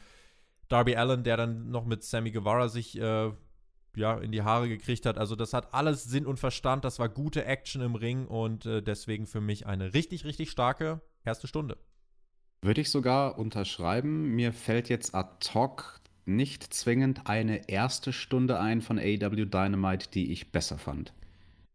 [0.69, 3.33] Darby Allen, der dann noch mit Sammy Guevara sich äh,
[3.97, 5.19] ja, in die Haare gekriegt hat.
[5.19, 6.85] Also das hat alles Sinn und Verstand.
[6.85, 11.01] Das war gute Action im Ring und äh, deswegen für mich eine richtig, richtig starke
[11.25, 11.79] erste Stunde.
[12.63, 14.35] Würde ich sogar unterschreiben.
[14.35, 20.33] Mir fällt jetzt ad hoc nicht zwingend eine erste Stunde ein von AW Dynamite, die
[20.33, 21.13] ich besser fand.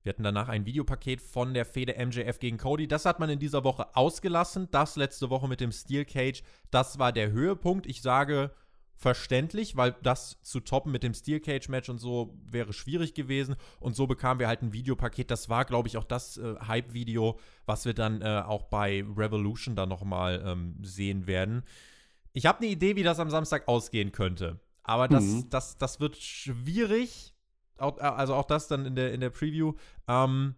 [0.03, 2.87] Wir hatten danach ein Videopaket von der Fehde MJF gegen Cody.
[2.87, 4.67] Das hat man in dieser Woche ausgelassen.
[4.71, 7.85] Das letzte Woche mit dem Steel Cage, das war der Höhepunkt.
[7.85, 8.51] Ich sage
[8.95, 13.55] verständlich, weil das zu toppen mit dem Steel Cage Match und so wäre schwierig gewesen.
[13.79, 15.29] Und so bekamen wir halt ein Videopaket.
[15.31, 19.75] Das war, glaube ich, auch das äh, Hype-Video, was wir dann äh, auch bei Revolution
[19.75, 21.63] dann nochmal ähm, sehen werden.
[22.33, 24.59] Ich habe eine Idee, wie das am Samstag ausgehen könnte.
[24.83, 25.49] Aber das, mhm.
[25.49, 27.33] das, das wird schwierig.
[27.77, 29.73] Auch, äh, also auch das dann in der, in der Preview.
[30.07, 30.55] Ähm,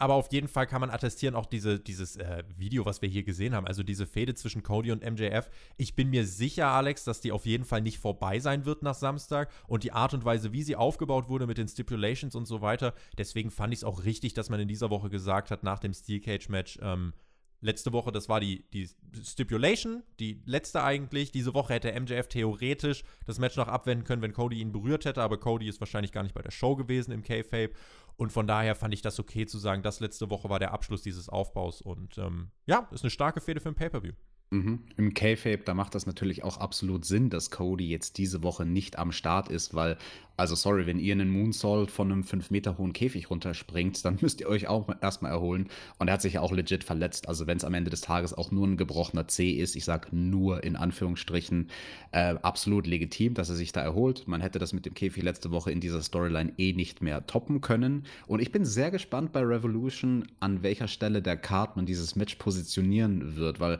[0.00, 3.24] aber auf jeden Fall kann man attestieren, auch diese, dieses äh, Video, was wir hier
[3.24, 5.50] gesehen haben, also diese Fehde zwischen Cody und MJF.
[5.76, 8.94] Ich bin mir sicher, Alex, dass die auf jeden Fall nicht vorbei sein wird nach
[8.94, 9.50] Samstag.
[9.66, 12.94] Und die Art und Weise, wie sie aufgebaut wurde mit den Stipulations und so weiter.
[13.18, 15.92] Deswegen fand ich es auch richtig, dass man in dieser Woche gesagt hat, nach dem
[15.92, 17.12] Steel Cage Match, ähm,
[17.60, 18.88] Letzte Woche, das war die, die
[19.24, 21.32] Stipulation, die letzte eigentlich.
[21.32, 25.22] Diese Woche hätte MJF theoretisch das Match noch abwenden können, wenn Cody ihn berührt hätte,
[25.22, 27.72] aber Cody ist wahrscheinlich gar nicht bei der Show gewesen im K-Fape.
[28.16, 31.02] Und von daher fand ich das okay zu sagen, das letzte Woche war der Abschluss
[31.02, 31.80] dieses Aufbaus.
[31.80, 34.14] Und ähm, ja, ist eine starke Fehde für ein Pay-Per-View.
[34.50, 34.78] Mhm.
[34.96, 38.98] Im K-Fape, da macht das natürlich auch absolut Sinn, dass Cody jetzt diese Woche nicht
[38.98, 39.98] am Start ist, weil,
[40.38, 44.40] also sorry, wenn ihr einen Moonsault von einem 5 Meter hohen Käfig runterspringt, dann müsst
[44.40, 45.68] ihr euch auch erstmal erholen.
[45.98, 47.28] Und er hat sich ja auch legit verletzt.
[47.28, 50.14] Also wenn es am Ende des Tages auch nur ein gebrochener C ist, ich sag
[50.14, 51.68] nur in Anführungsstrichen,
[52.12, 54.28] äh, absolut legitim, dass er sich da erholt.
[54.28, 57.60] Man hätte das mit dem Käfig letzte Woche in dieser Storyline eh nicht mehr toppen
[57.60, 58.04] können.
[58.26, 62.36] Und ich bin sehr gespannt bei Revolution, an welcher Stelle der Card man dieses Match
[62.36, 63.78] positionieren wird, weil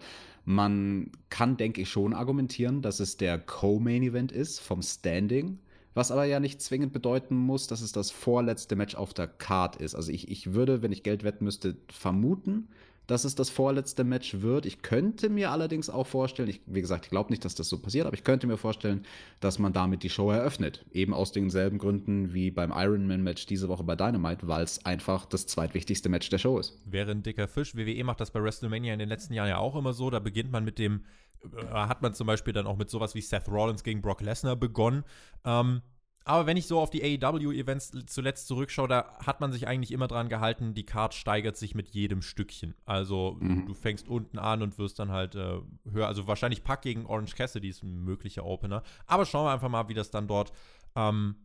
[0.49, 5.59] man kann, denke ich, schon argumentieren, dass es der Co-Main-Event ist vom Standing,
[5.93, 9.77] was aber ja nicht zwingend bedeuten muss, dass es das vorletzte Match auf der Card
[9.77, 9.95] ist.
[9.95, 12.69] Also ich, ich würde, wenn ich Geld wetten müsste, vermuten,
[13.09, 14.67] dass es das vorletzte Match wird.
[14.67, 17.79] Ich könnte mir allerdings auch vorstellen, ich, wie gesagt, ich glaube nicht, dass das so
[17.79, 19.05] passiert, aber ich könnte mir vorstellen,
[19.41, 20.85] dass man damit die Show eröffnet.
[20.93, 25.47] Eben aus denselben Gründen wie beim Ironman-Match diese Woche bei Dynamite, weil es einfach das
[25.47, 26.79] zweitwichtigste Match der Show ist.
[26.85, 27.75] Wäre ein dicker Fisch.
[27.75, 30.11] WWE macht das bei WrestleMania in den letzten Jahren ja auch immer so.
[30.11, 31.07] Da beginnt man mit dem,
[31.43, 34.55] äh, hat man zum Beispiel dann auch mit sowas wie Seth Rollins gegen Brock Lesnar
[34.55, 35.05] begonnen.
[35.47, 35.81] Ähm,
[36.29, 40.09] aber wenn ich so auf die AEW-Events zuletzt zurückschaue, da hat man sich eigentlich immer
[40.09, 42.75] dran gehalten, die Card steigert sich mit jedem Stückchen.
[42.85, 43.65] Also mhm.
[43.65, 45.61] du fängst unten an und wirst dann halt äh,
[45.91, 46.07] höher.
[46.07, 48.83] Also wahrscheinlich Pack gegen Orange Cassidy ist ein möglicher Opener.
[49.07, 50.53] Aber schauen wir einfach mal, wie das dann dort
[50.97, 51.37] ähm,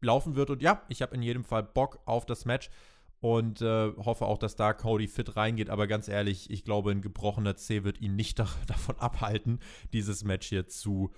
[0.00, 0.50] laufen wird.
[0.50, 2.70] Und ja, ich habe in jedem Fall Bock auf das Match
[3.18, 5.70] und äh, hoffe auch, dass da Cody fit reingeht.
[5.70, 8.38] Aber ganz ehrlich, ich glaube, ein gebrochener C wird ihn nicht
[8.68, 9.58] davon abhalten,
[9.92, 11.10] dieses Match hier zu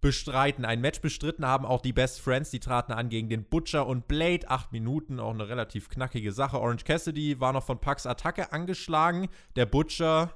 [0.00, 0.64] bestreiten.
[0.64, 2.50] Ein Match bestritten haben auch die Best Friends.
[2.50, 4.48] Die traten an gegen den Butcher und Blade.
[4.48, 6.60] Acht Minuten, auch eine relativ knackige Sache.
[6.60, 9.28] Orange Cassidy war noch von Pucks Attacke angeschlagen.
[9.56, 10.32] Der Butcher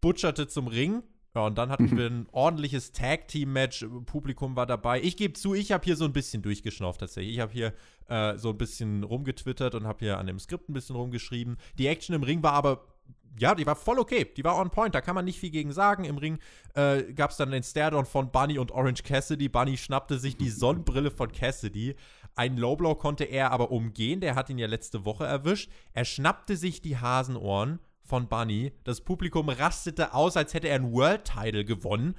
[0.00, 1.02] butcherte zum Ring.
[1.34, 3.86] Ja, und dann hatten wir ein ordentliches Tag-Team-Match.
[4.06, 5.00] Publikum war dabei.
[5.02, 7.34] Ich gebe zu, ich habe hier so ein bisschen durchgeschnauft tatsächlich.
[7.34, 7.74] Ich habe hier
[8.08, 11.56] äh, so ein bisschen rumgetwittert und habe hier an dem Skript ein bisschen rumgeschrieben.
[11.78, 12.86] Die Action im Ring war aber
[13.38, 14.30] ja, die war voll okay.
[14.36, 14.94] Die war on point.
[14.94, 16.04] Da kann man nicht viel gegen sagen.
[16.04, 16.38] Im Ring
[16.74, 19.48] äh, gab es dann den Stairdown von Bunny und Orange Cassidy.
[19.48, 21.96] Bunny schnappte sich die Sonnenbrille von Cassidy.
[22.34, 24.20] Ein Lowblow konnte er aber umgehen.
[24.20, 25.70] Der hat ihn ja letzte Woche erwischt.
[25.92, 28.72] Er schnappte sich die Hasenohren von Bunny.
[28.84, 32.14] Das Publikum rastete aus, als hätte er einen World Title gewonnen.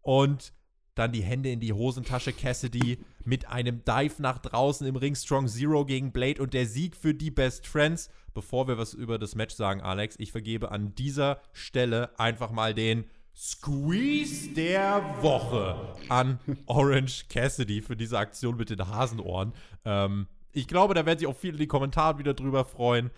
[0.00, 0.52] Und
[0.94, 5.48] dann die Hände in die Hosentasche Cassidy mit einem Dive nach draußen im Ring Strong
[5.48, 8.10] Zero gegen Blade und der Sieg für die Best Friends.
[8.34, 12.74] Bevor wir was über das Match sagen, Alex, ich vergebe an dieser Stelle einfach mal
[12.74, 19.52] den Squeeze der Woche an Orange Cassidy für diese Aktion mit den Hasenohren.
[19.84, 23.10] Ähm, ich glaube, da werden sich auch viele in den Kommentaren wieder drüber freuen.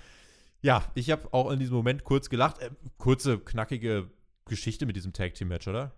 [0.63, 2.61] Ja, ich habe auch in diesem Moment kurz gelacht.
[2.61, 4.09] Äh, kurze, knackige
[4.47, 5.93] Geschichte mit diesem Tag Team Match, oder?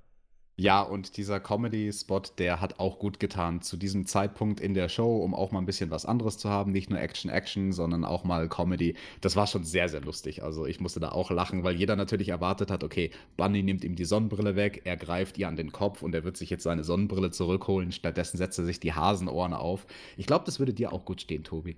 [0.58, 5.18] Ja, und dieser Comedy-Spot, der hat auch gut getan zu diesem Zeitpunkt in der Show,
[5.18, 6.72] um auch mal ein bisschen was anderes zu haben.
[6.72, 8.94] Nicht nur Action, Action, sondern auch mal Comedy.
[9.20, 10.42] Das war schon sehr, sehr lustig.
[10.42, 13.96] Also ich musste da auch lachen, weil jeder natürlich erwartet hat, okay, Bunny nimmt ihm
[13.96, 16.84] die Sonnenbrille weg, er greift ihr an den Kopf und er wird sich jetzt seine
[16.84, 17.92] Sonnenbrille zurückholen.
[17.92, 19.86] Stattdessen setzt er sich die Hasenohren auf.
[20.16, 21.76] Ich glaube, das würde dir auch gut stehen, Tobi.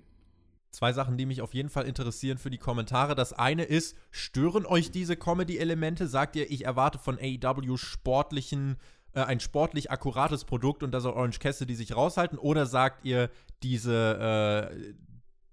[0.71, 3.15] Zwei Sachen, die mich auf jeden Fall interessieren für die Kommentare.
[3.15, 6.07] Das eine ist, stören euch diese Comedy-Elemente?
[6.07, 8.77] Sagt ihr, ich erwarte von AEW sportlichen,
[9.13, 12.37] äh, ein sportlich akkurates Produkt und da soll Orange Cassidy sich raushalten?
[12.37, 13.31] Oder sagt ihr,
[13.63, 14.93] diese, äh,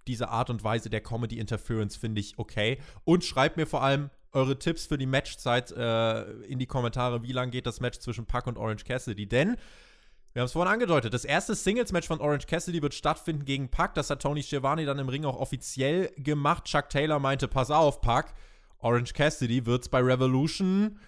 [0.07, 2.79] diese Art und Weise der Comedy-Interference finde ich okay?
[3.05, 7.23] Und schreibt mir vor allem eure Tipps für die Matchzeit äh, in die Kommentare.
[7.23, 9.27] Wie lang geht das Match zwischen Puck und Orange Cassidy?
[9.27, 9.57] Denn
[10.37, 11.15] Wir haben es vorhin angedeutet.
[11.15, 13.95] Das erste Singles-Match von Orange Cassidy wird stattfinden gegen Pac.
[13.95, 16.65] Das hat Tony Schiavone dann im Ring auch offiziell gemacht.
[16.67, 18.35] Chuck Taylor meinte: Pass auf, Pac.
[18.77, 20.99] Orange Cassidy wird es bei Revolution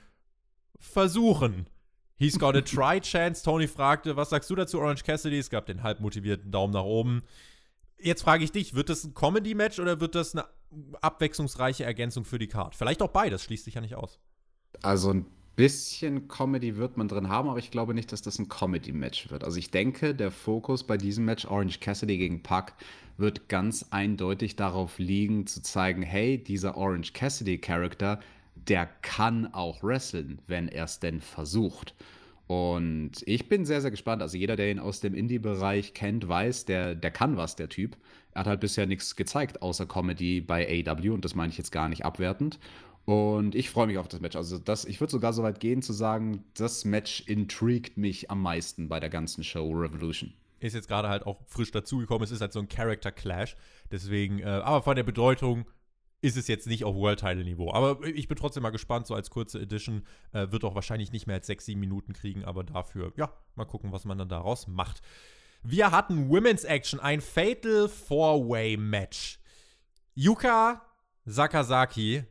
[0.78, 1.68] versuchen.
[2.16, 3.44] He's got a try chance.
[3.44, 5.38] Tony fragte: Was sagst du dazu, Orange Cassidy?
[5.38, 7.22] Es gab den halb motivierten Daumen nach oben.
[7.98, 10.46] Jetzt frage ich dich: Wird das ein Comedy-Match oder wird das eine
[11.02, 12.74] abwechslungsreiche Ergänzung für die Card?
[12.74, 14.20] Vielleicht auch beides, schließt sich ja nicht aus.
[14.80, 15.26] Also ein
[15.58, 19.42] bisschen Comedy wird man drin haben, aber ich glaube nicht, dass das ein Comedy-Match wird.
[19.42, 22.74] Also ich denke, der Fokus bei diesem Match Orange Cassidy gegen Puck
[23.16, 28.20] wird ganz eindeutig darauf liegen, zu zeigen, hey, dieser Orange Cassidy-Charakter,
[28.54, 31.92] der kann auch wresteln, wenn er es denn versucht.
[32.46, 34.22] Und ich bin sehr, sehr gespannt.
[34.22, 37.96] Also jeder, der ihn aus dem Indie-Bereich kennt, weiß, der, der kann was, der Typ.
[38.32, 41.72] Er hat halt bisher nichts gezeigt, außer Comedy bei AW und das meine ich jetzt
[41.72, 42.60] gar nicht abwertend.
[43.08, 44.36] Und ich freue mich auf das Match.
[44.36, 48.42] Also das, ich würde sogar so weit gehen zu sagen, das Match intrigt mich am
[48.42, 50.34] meisten bei der ganzen Show Revolution.
[50.60, 52.22] Ist jetzt gerade halt auch frisch dazugekommen.
[52.22, 53.56] Es ist halt so ein Character Clash.
[53.90, 55.64] Deswegen, äh, aber von der Bedeutung
[56.20, 57.72] ist es jetzt nicht auf World Title Niveau.
[57.72, 60.02] Aber ich bin trotzdem mal gespannt, so als kurze Edition.
[60.32, 63.64] Äh, wird auch wahrscheinlich nicht mehr als 6, 7 Minuten kriegen, aber dafür, ja, mal
[63.64, 65.00] gucken, was man dann daraus macht.
[65.62, 69.40] Wir hatten Women's Action, ein Fatal Four-Way Match.
[70.14, 70.82] Yuka
[71.24, 72.26] Sakazaki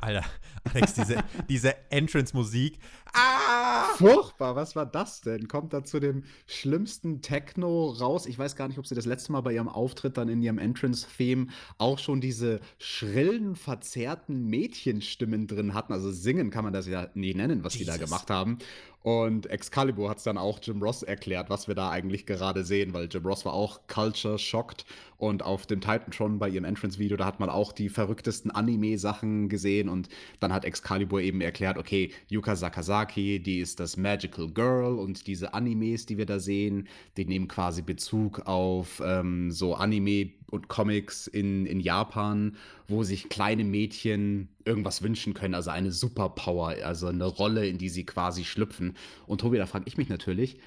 [0.00, 0.24] Alter,
[0.64, 2.78] Alex, diese, diese Entrance-Musik.
[3.12, 3.84] Ah!
[3.96, 5.48] Furchtbar, was war das denn?
[5.48, 8.26] Kommt da zu dem schlimmsten Techno raus?
[8.26, 10.58] Ich weiß gar nicht, ob sie das letzte Mal bei ihrem Auftritt dann in ihrem
[10.58, 15.92] Entrance-Theme auch schon diese schrillen, verzerrten Mädchenstimmen drin hatten.
[15.92, 17.92] Also singen kann man das ja nie nennen, was Jesus.
[17.94, 18.58] die da gemacht haben.
[19.02, 22.94] Und Excalibur hat es dann auch Jim Ross erklärt, was wir da eigentlich gerade sehen,
[22.94, 24.84] weil Jim Ross war auch culture shocked
[25.22, 29.88] und auf dem Titantron bei ihrem Entrance-Video, da hat man auch die verrücktesten Anime-Sachen gesehen.
[29.88, 30.08] Und
[30.40, 34.98] dann hat Excalibur eben erklärt, okay, Yuka Sakazaki, die ist das Magical Girl.
[34.98, 40.32] Und diese Animes, die wir da sehen, die nehmen quasi Bezug auf ähm, so Anime
[40.52, 46.76] und Comics in, in Japan, wo sich kleine Mädchen irgendwas wünschen können, also eine Superpower,
[46.84, 48.94] also eine Rolle, in die sie quasi schlüpfen.
[49.26, 50.58] Und Tobi, da frage ich mich natürlich,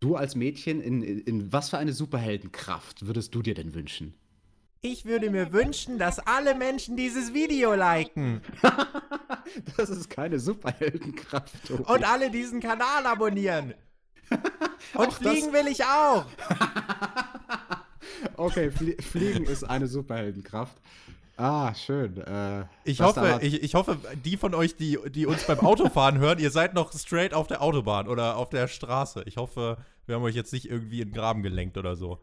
[0.00, 4.14] du als Mädchen, in, in, in was für eine Superheldenkraft würdest du dir denn wünschen?
[4.80, 8.40] Ich würde mir wünschen, dass alle Menschen dieses Video liken.
[9.76, 11.68] das ist keine Superheldenkraft.
[11.68, 11.82] Tobi.
[11.84, 13.74] Und alle diesen Kanal abonnieren.
[14.94, 16.24] Und fliegen will ich auch.
[18.36, 20.76] Okay, Flie Fliegen ist eine Superheldenkraft.
[21.36, 22.18] Ah, schön.
[22.18, 26.38] Äh, ich, hoffe, ich, ich, hoffe, die von euch, die, die uns beim Autofahren hören,
[26.38, 29.22] ihr seid noch straight auf der Autobahn oder auf der Straße.
[29.26, 32.18] Ich hoffe, wir haben euch jetzt nicht irgendwie in den Graben gelenkt oder so.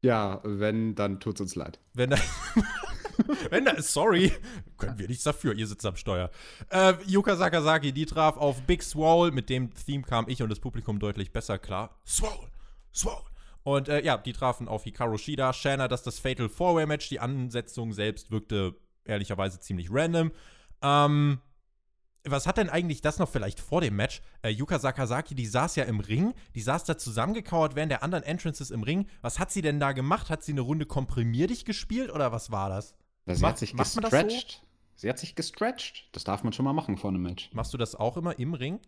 [0.00, 1.78] Ja, wenn, dann tut's uns leid.
[1.92, 2.16] Wenn da,
[3.50, 4.32] wenn da sorry,
[4.78, 6.30] können wir nichts dafür, ihr sitzt am Steuer.
[6.70, 10.60] Äh, Yuka Sakazaki, die traf auf Big Swole, mit dem Theme kam ich und das
[10.60, 11.98] Publikum deutlich besser klar.
[12.06, 12.50] Swole,
[12.94, 13.22] Swole.
[13.66, 17.08] Und äh, ja, die trafen auf Hikaru Shida, Shana, das ist das Fatal Four-Way-Match.
[17.08, 20.30] Die Ansetzung selbst wirkte ehrlicherweise ziemlich random.
[20.82, 21.40] Ähm,
[22.22, 24.22] was hat denn eigentlich das noch vielleicht vor dem Match?
[24.42, 28.22] Äh, Yuka Sakazaki, die saß ja im Ring, die saß da zusammengekauert während der anderen
[28.22, 29.08] Entrances im Ring.
[29.20, 30.30] Was hat sie denn da gemacht?
[30.30, 32.94] Hat sie eine Runde Komprimier dich gespielt oder was war das?
[33.26, 34.60] Sie Mach, hat sich gestretched.
[34.60, 34.66] So?
[34.94, 36.08] Sie hat sich gestretched.
[36.12, 37.50] Das darf man schon mal machen vor einem Match.
[37.52, 38.78] Machst du das auch immer im Ring?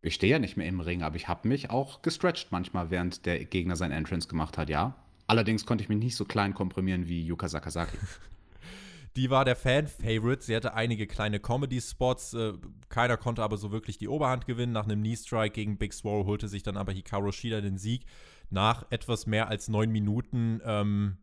[0.00, 3.26] Ich stehe ja nicht mehr im Ring, aber ich habe mich auch gestretched manchmal, während
[3.26, 4.94] der Gegner sein Entrance gemacht hat, ja.
[5.26, 7.98] Allerdings konnte ich mich nicht so klein komprimieren wie Yuka Sakazaki.
[9.16, 10.44] Die war der Fan-Favorite.
[10.44, 12.34] Sie hatte einige kleine Comedy-Spots.
[12.34, 12.52] Äh,
[12.88, 14.72] keiner konnte aber so wirklich die Oberhand gewinnen.
[14.72, 18.04] Nach einem Knee-Strike gegen Big Swole holte sich dann aber Hikaru Shida den Sieg.
[18.50, 21.16] Nach etwas mehr als neun Minuten ähm,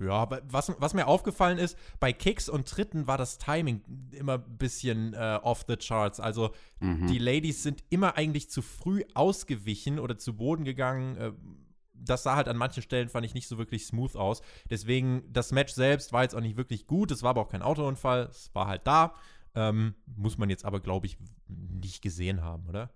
[0.00, 3.82] ja, was, was mir aufgefallen ist, bei Kicks und Tritten war das Timing
[4.12, 6.20] immer ein bisschen äh, off the charts.
[6.20, 7.08] Also mhm.
[7.08, 11.16] die Ladies sind immer eigentlich zu früh ausgewichen oder zu Boden gegangen.
[11.16, 11.32] Äh,
[11.94, 14.40] das sah halt an manchen Stellen, fand ich, nicht so wirklich smooth aus.
[14.70, 17.10] Deswegen, das Match selbst war jetzt auch nicht wirklich gut.
[17.10, 18.28] Es war aber auch kein Autounfall.
[18.30, 19.14] Es war halt da.
[19.56, 22.90] Ähm, muss man jetzt aber, glaube ich, nicht gesehen haben, oder?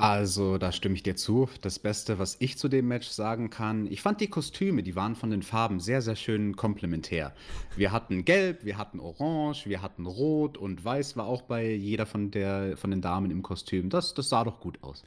[0.00, 1.50] Also, da stimme ich dir zu.
[1.60, 5.14] Das Beste, was ich zu dem Match sagen kann, ich fand die Kostüme, die waren
[5.14, 7.34] von den Farben sehr, sehr schön komplementär.
[7.76, 12.06] Wir hatten Gelb, wir hatten Orange, wir hatten Rot und Weiß war auch bei jeder
[12.06, 13.90] von, der, von den Damen im Kostüm.
[13.90, 15.04] Das, das sah doch gut aus.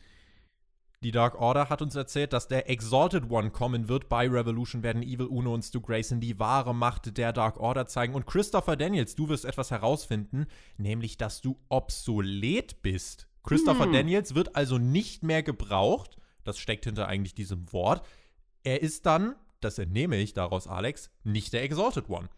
[1.02, 4.10] Die Dark Order hat uns erzählt, dass der Exalted One kommen wird.
[4.10, 8.14] Bei Revolution werden Evil Uno und Stu Grayson die wahre Macht der Dark Order zeigen.
[8.14, 10.46] Und Christopher Daniels, du wirst etwas herausfinden,
[10.78, 13.28] nämlich, dass du obsolet bist.
[13.44, 13.94] Christopher hm.
[13.94, 16.18] Daniels wird also nicht mehr gebraucht.
[16.44, 18.06] Das steckt hinter eigentlich diesem Wort.
[18.64, 22.30] Er ist dann, das entnehme ich daraus, Alex, nicht der Exalted One.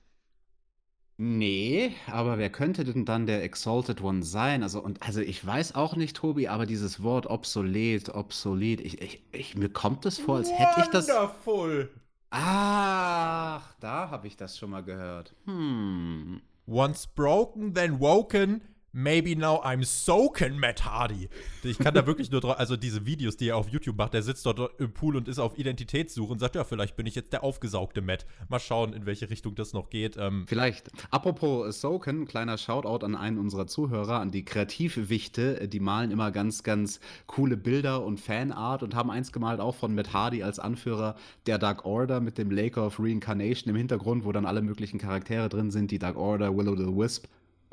[1.17, 4.63] Nee, aber wer könnte denn dann der Exalted One sein?
[4.63, 9.23] Also, und also ich weiß auch nicht, Tobi, aber dieses Wort obsolet, obsolet, ich, ich,
[9.31, 11.07] ich, mir kommt es vor, als hätte ich das.
[11.07, 11.89] Wonderful!
[12.31, 15.33] Ach, da habe ich das schon mal gehört.
[15.45, 16.41] Hm.
[16.67, 18.61] Once broken, then woken.
[18.97, 21.27] Maybe now I'm soaking, Matt Hardy.
[21.63, 24.23] Ich kann da wirklich nur drauf, also diese Videos, die er auf YouTube macht, der
[24.23, 27.33] sitzt dort im Pool und ist auf Identitätssuche und sagt, ja, vielleicht bin ich jetzt
[27.33, 28.25] der aufgesaugte Matt.
[28.47, 30.15] Mal schauen, in welche Richtung das noch geht.
[30.17, 30.91] Ähm, vielleicht.
[31.11, 35.67] Apropos Soaken, kleiner Shoutout an einen unserer Zuhörer, an die Kreativwichte.
[35.67, 39.93] Die malen immer ganz, ganz coole Bilder und Fanart und haben eins gemalt auch von
[39.93, 41.17] Matt Hardy als Anführer
[41.47, 45.49] der Dark Order mit dem Lake of Reincarnation im Hintergrund, wo dann alle möglichen Charaktere
[45.49, 47.25] drin sind, die Dark Order, Willow the Wisp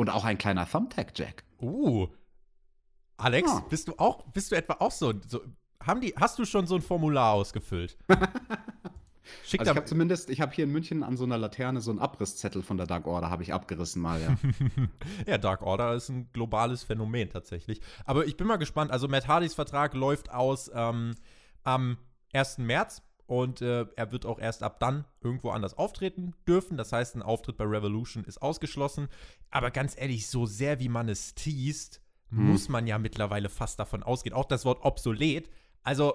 [0.02, 1.44] und auch ein kleiner Thumbtack-Jack.
[1.60, 2.08] Uh.
[3.16, 3.60] Alex, ja.
[3.70, 5.40] bist du auch, bist du etwa auch so, so,
[5.80, 7.96] haben die, hast du schon so ein Formular ausgefüllt?
[9.44, 11.92] Schick also ich habe zumindest, ich habe hier in München an so einer Laterne so
[11.92, 14.36] einen Abrisszettel von der Dark Order, habe ich abgerissen mal, ja.
[15.28, 17.80] ja, Dark Order ist ein globales Phänomen tatsächlich.
[18.04, 18.90] Aber ich bin mal gespannt.
[18.90, 21.14] Also Matt Hardys Vertrag läuft aus ähm,
[21.62, 21.96] am
[22.32, 22.58] 1.
[22.58, 23.02] März
[23.32, 26.76] und äh, er wird auch erst ab dann irgendwo anders auftreten dürfen.
[26.76, 29.08] Das heißt, ein Auftritt bei Revolution ist ausgeschlossen.
[29.50, 32.50] Aber ganz ehrlich, so sehr wie man es teast, hm.
[32.50, 34.34] muss man ja mittlerweile fast davon ausgehen.
[34.34, 35.48] Auch das Wort obsolet.
[35.82, 36.12] Also,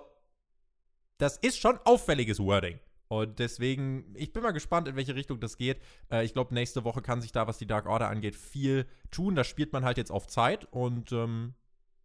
[1.18, 2.80] das ist schon auffälliges Wording.
[3.08, 5.82] Und deswegen, ich bin mal gespannt, in welche Richtung das geht.
[6.12, 9.34] Äh, ich glaube, nächste Woche kann sich da, was die Dark Order angeht, viel tun.
[9.34, 11.56] Da spielt man halt jetzt auf Zeit und ähm,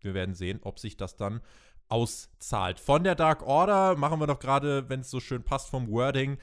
[0.00, 1.42] wir werden sehen, ob sich das dann
[1.92, 2.80] auszahlt.
[2.80, 6.38] Von der Dark Order machen wir doch gerade, wenn es so schön passt vom Wording,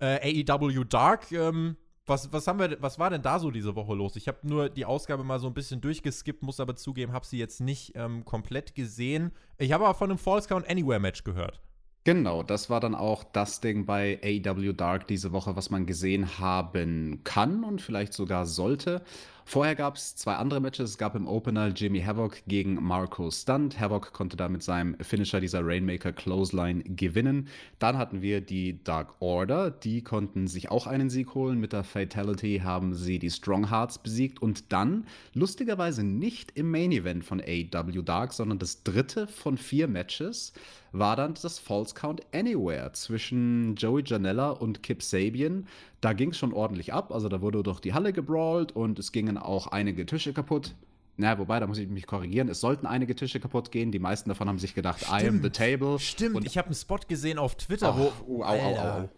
[0.00, 1.32] äh, AEW Dark.
[1.32, 4.16] Ähm, was, was, haben wir, was war denn da so diese Woche los?
[4.16, 7.38] Ich habe nur die Ausgabe mal so ein bisschen durchgeskippt, muss aber zugeben, habe sie
[7.38, 9.32] jetzt nicht ähm, komplett gesehen.
[9.56, 11.62] Ich habe aber von einem False Count Anywhere Match gehört.
[12.04, 16.38] Genau, das war dann auch das Ding bei AEW Dark diese Woche, was man gesehen
[16.40, 19.02] haben kann und vielleicht sogar sollte.
[19.44, 20.90] Vorher gab es zwei andere Matches.
[20.90, 23.78] Es gab im Opener Jimmy Havoc gegen Marco Stunt.
[23.78, 27.48] Havoc konnte da mit seinem Finisher dieser Rainmaker Clothesline gewinnen.
[27.78, 29.70] Dann hatten wir die Dark Order.
[29.70, 31.58] Die konnten sich auch einen Sieg holen.
[31.58, 34.40] Mit der Fatality haben sie die Strong Hearts besiegt.
[34.40, 39.88] Und dann, lustigerweise nicht im Main Event von AEW Dark, sondern das dritte von vier
[39.88, 40.52] Matches,
[40.92, 45.66] war dann das False Count Anywhere zwischen Joey Janella und Kip Sabian.
[46.02, 47.12] Da ging es schon ordentlich ab.
[47.12, 50.74] Also da wurde durch die Halle gebrawlt und es gingen auch einige Tische kaputt.
[51.16, 52.48] Na, wobei, da muss ich mich korrigieren.
[52.48, 53.92] Es sollten einige Tische kaputt gehen.
[53.92, 55.22] Die meisten davon haben sich gedacht, Stimmt.
[55.22, 55.98] I am the table.
[56.00, 58.38] Stimmt, und ich habe einen Spot gesehen auf Twitter, oh, wo.
[58.38, 59.08] Oh, au, au, au,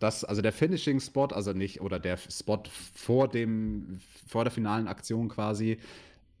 [0.00, 5.28] Das, also der Finishing-Spot, also nicht, oder der Spot vor dem, vor der finalen Aktion
[5.30, 5.78] quasi.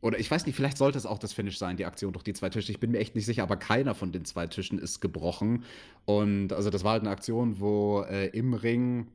[0.02, 2.34] Oder ich weiß nicht, vielleicht sollte es auch das Finish sein, die Aktion durch die
[2.34, 2.72] zwei Tische.
[2.72, 5.64] Ich bin mir echt nicht sicher, aber keiner von den zwei Tischen ist gebrochen.
[6.04, 9.06] Und also das war halt eine Aktion, wo äh, im Ring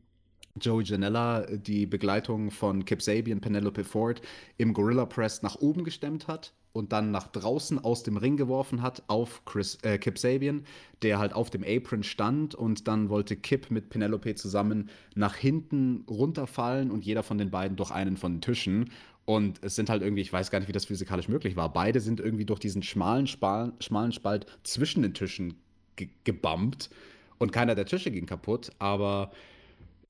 [0.60, 4.22] Joey Janella die Begleitung von Kip Sabian, Penelope Ford
[4.58, 8.82] im Gorilla Press nach oben gestemmt hat und dann nach draußen aus dem Ring geworfen
[8.82, 10.64] hat auf Chris, äh, Kip Sabian,
[11.02, 16.04] der halt auf dem Apron stand und dann wollte Kip mit Penelope zusammen nach hinten
[16.10, 18.92] runterfallen und jeder von den beiden durch einen von den Tischen.
[19.26, 21.72] Und es sind halt irgendwie, ich weiß gar nicht, wie das physikalisch möglich war.
[21.72, 25.56] Beide sind irgendwie durch diesen schmalen, Spal schmalen Spalt zwischen den Tischen
[25.96, 26.90] ge gebumpt
[27.38, 29.32] und keiner der Tische ging kaputt, aber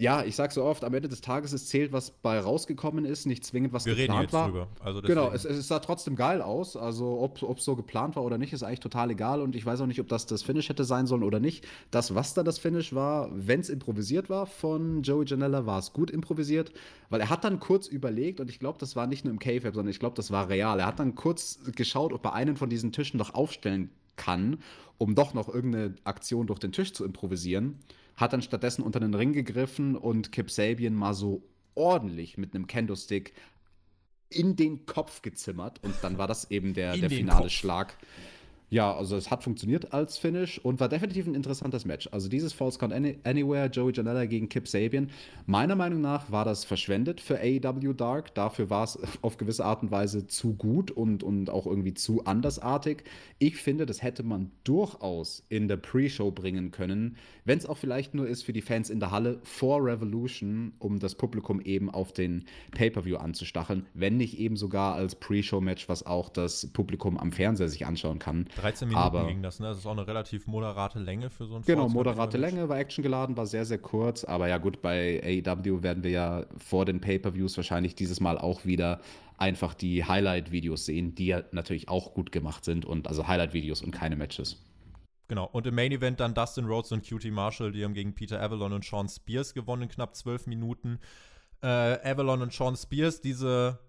[0.02, 3.26] ja, ich sag so oft, am Ende des Tages es zählt, was bei rausgekommen ist,
[3.26, 4.48] nicht zwingend, was Wir geplant reden jetzt war.
[4.48, 4.68] Drüber.
[4.80, 6.78] Also genau, es, es, sah trotzdem geil aus.
[6.78, 9.42] Also ob es so geplant war oder nicht, ist eigentlich total egal.
[9.42, 11.68] Und ich weiß auch nicht, ob das das Finish hätte sein sollen oder nicht.
[11.92, 15.92] Das, was da das Finish war, wenn es improvisiert war von Joey Janella, war es
[15.92, 16.72] gut improvisiert.
[17.10, 19.76] Weil er hat dann kurz überlegt, und ich glaube, das war nicht nur im K-Fab,
[19.76, 20.80] sondern ich glaube, das war real.
[20.80, 23.90] Er hat dann kurz geschaut, ob er einen von diesen Tischen noch aufstellen
[24.20, 24.60] kann,
[25.00, 27.80] um doch noch irgendeine Aktion durch den Tisch zu improvisieren
[28.20, 31.42] hat dann stattdessen unter den Ring gegriffen und Kip Sabian mal so
[31.74, 33.34] ordentlich mit einem Kendo-Stick
[34.30, 37.52] in den Kopf gezimmert und dann war das eben der, der finale Kopf.
[37.52, 37.98] Schlag.
[38.72, 42.08] Ja, also es hat funktioniert als Finish und war definitiv ein interessantes Match.
[42.12, 45.10] Also dieses False Count Anywhere, Joey Janella gegen Kip Sabian.
[45.48, 48.36] Meiner Meinung nach war das verschwendet für AEW Dark.
[48.36, 52.26] Dafür war es auf gewisse Art und Weise zu gut und, und auch irgendwie zu
[52.26, 53.04] andersartig.
[53.40, 58.14] Ich finde, das hätte man durchaus in der Pre-Show bringen können, wenn es auch vielleicht
[58.14, 62.14] nur ist für die Fans in der Halle vor Revolution, um das Publikum eben auf
[62.14, 67.68] den Pay-Per-View anzustacheln, wenn nicht eben sogar als Pre-Show-Match, was auch das Publikum am Fernseher
[67.70, 68.46] sich anschauen kann.
[68.60, 69.68] 13 Minuten aber, ging das, ne?
[69.68, 73.36] Das ist auch eine relativ moderate Länge für so ein Genau, moderate Länge, war actiongeladen,
[73.38, 74.24] war sehr, sehr kurz.
[74.24, 78.66] Aber ja, gut, bei AEW werden wir ja vor den Pay-Per-Views wahrscheinlich dieses Mal auch
[78.66, 79.02] wieder
[79.38, 83.92] einfach die Highlight-Videos sehen, die ja natürlich auch gut gemacht sind und also Highlight-Videos und
[83.92, 84.58] keine Matches.
[85.30, 88.42] Genau, und im Main Event dann Dustin Rhodes und QT Marshall, die haben gegen Peter
[88.42, 91.00] Avalon und Sean Spears gewonnen in knapp zwölf Minuten.
[91.62, 93.22] äh, Avalon und Sean Spears.
[93.22, 93.80] Diese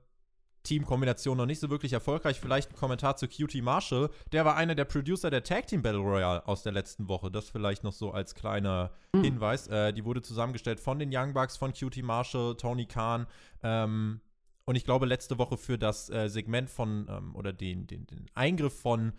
[0.62, 2.38] Teamkombination noch nicht so wirklich erfolgreich.
[2.40, 4.10] Vielleicht ein Kommentar zu QT Marshall.
[4.32, 7.30] Der war einer der Producer der Tag Team Battle Royale aus der letzten Woche.
[7.30, 9.24] Das vielleicht noch so als kleiner mhm.
[9.24, 9.68] Hinweis.
[9.68, 13.26] Äh, die wurde zusammengestellt von den Young Bucks, von QT Marshall, Tony Khan.
[13.62, 14.20] Ähm,
[14.66, 18.26] und ich glaube, letzte Woche für das äh, Segment von ähm, oder den, den, den
[18.34, 19.14] Eingriff von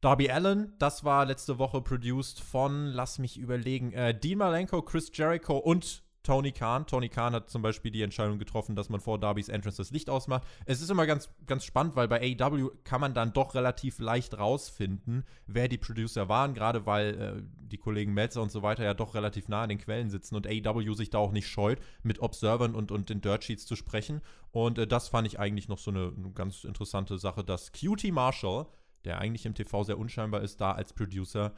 [0.00, 5.10] Darby Allen, das war letzte Woche produced von, lass mich überlegen, äh, Dean Malenko, Chris
[5.12, 6.86] Jericho und Tony Khan.
[6.86, 10.10] Tony Khan hat zum Beispiel die Entscheidung getroffen, dass man vor Darbys Entrance das Licht
[10.10, 10.46] ausmacht.
[10.66, 14.38] Es ist immer ganz, ganz spannend, weil bei AEW kann man dann doch relativ leicht
[14.38, 18.94] rausfinden, wer die Producer waren, gerade weil äh, die Kollegen Melzer und so weiter ja
[18.94, 22.20] doch relativ nah an den Quellen sitzen und AEW sich da auch nicht scheut, mit
[22.20, 24.20] Observern und, und den Dirt Sheets zu sprechen.
[24.50, 28.12] Und äh, das fand ich eigentlich noch so eine, eine ganz interessante Sache, dass QT
[28.12, 28.66] Marshall,
[29.04, 31.54] der eigentlich im TV sehr unscheinbar ist, da als Producer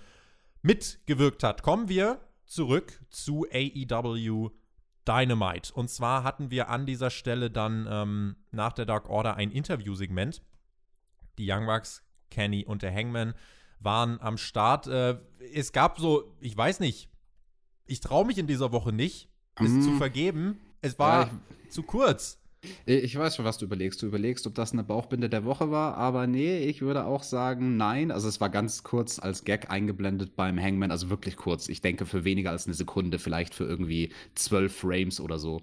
[0.62, 1.62] mitgewirkt hat.
[1.62, 4.51] Kommen wir zurück zu AEW
[5.07, 5.72] Dynamite.
[5.72, 10.43] Und zwar hatten wir an dieser Stelle dann ähm, nach der Dark Order ein Interviewsegment.
[11.38, 13.34] Die Young Bucks, Kenny und der Hangman
[13.80, 14.86] waren am Start.
[14.86, 15.18] Äh,
[15.55, 17.09] es gab so, ich weiß nicht,
[17.86, 19.82] ich traue mich in dieser Woche nicht, es mm.
[19.82, 20.61] zu vergeben.
[20.80, 21.30] Es war ja,
[21.68, 22.38] zu kurz.
[22.86, 24.02] Ich weiß schon, was du überlegst.
[24.02, 27.76] Du überlegst, ob das eine Bauchbinde der Woche war, aber nee, ich würde auch sagen,
[27.76, 28.10] nein.
[28.10, 31.68] Also es war ganz kurz als Gag eingeblendet beim Hangman, also wirklich kurz.
[31.68, 35.60] Ich denke für weniger als eine Sekunde, vielleicht für irgendwie zwölf Frames oder so.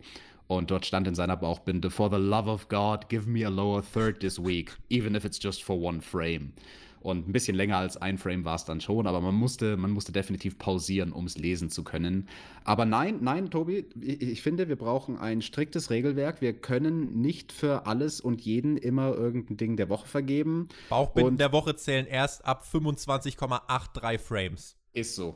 [0.47, 3.84] Und dort stand in seiner Bauchbinde, For the love of God, give me a lower
[3.84, 6.54] third this week, even if it's just for one frame.
[7.02, 9.91] Und ein bisschen länger als ein Frame war es dann schon, aber man musste, man
[9.91, 12.28] musste definitiv pausieren, um es lesen zu können.
[12.66, 16.41] Aber nein, nein, Tobi, ich, ich, finde, wir brauchen ein striktes Regelwerk.
[16.41, 20.68] Wir können nicht für alles und jeden immer irgendein Ding der Woche vergeben.
[20.89, 24.76] Bauchbinden und der Woche zählen erst ab 25,83 Frames.
[24.93, 25.36] Ist so.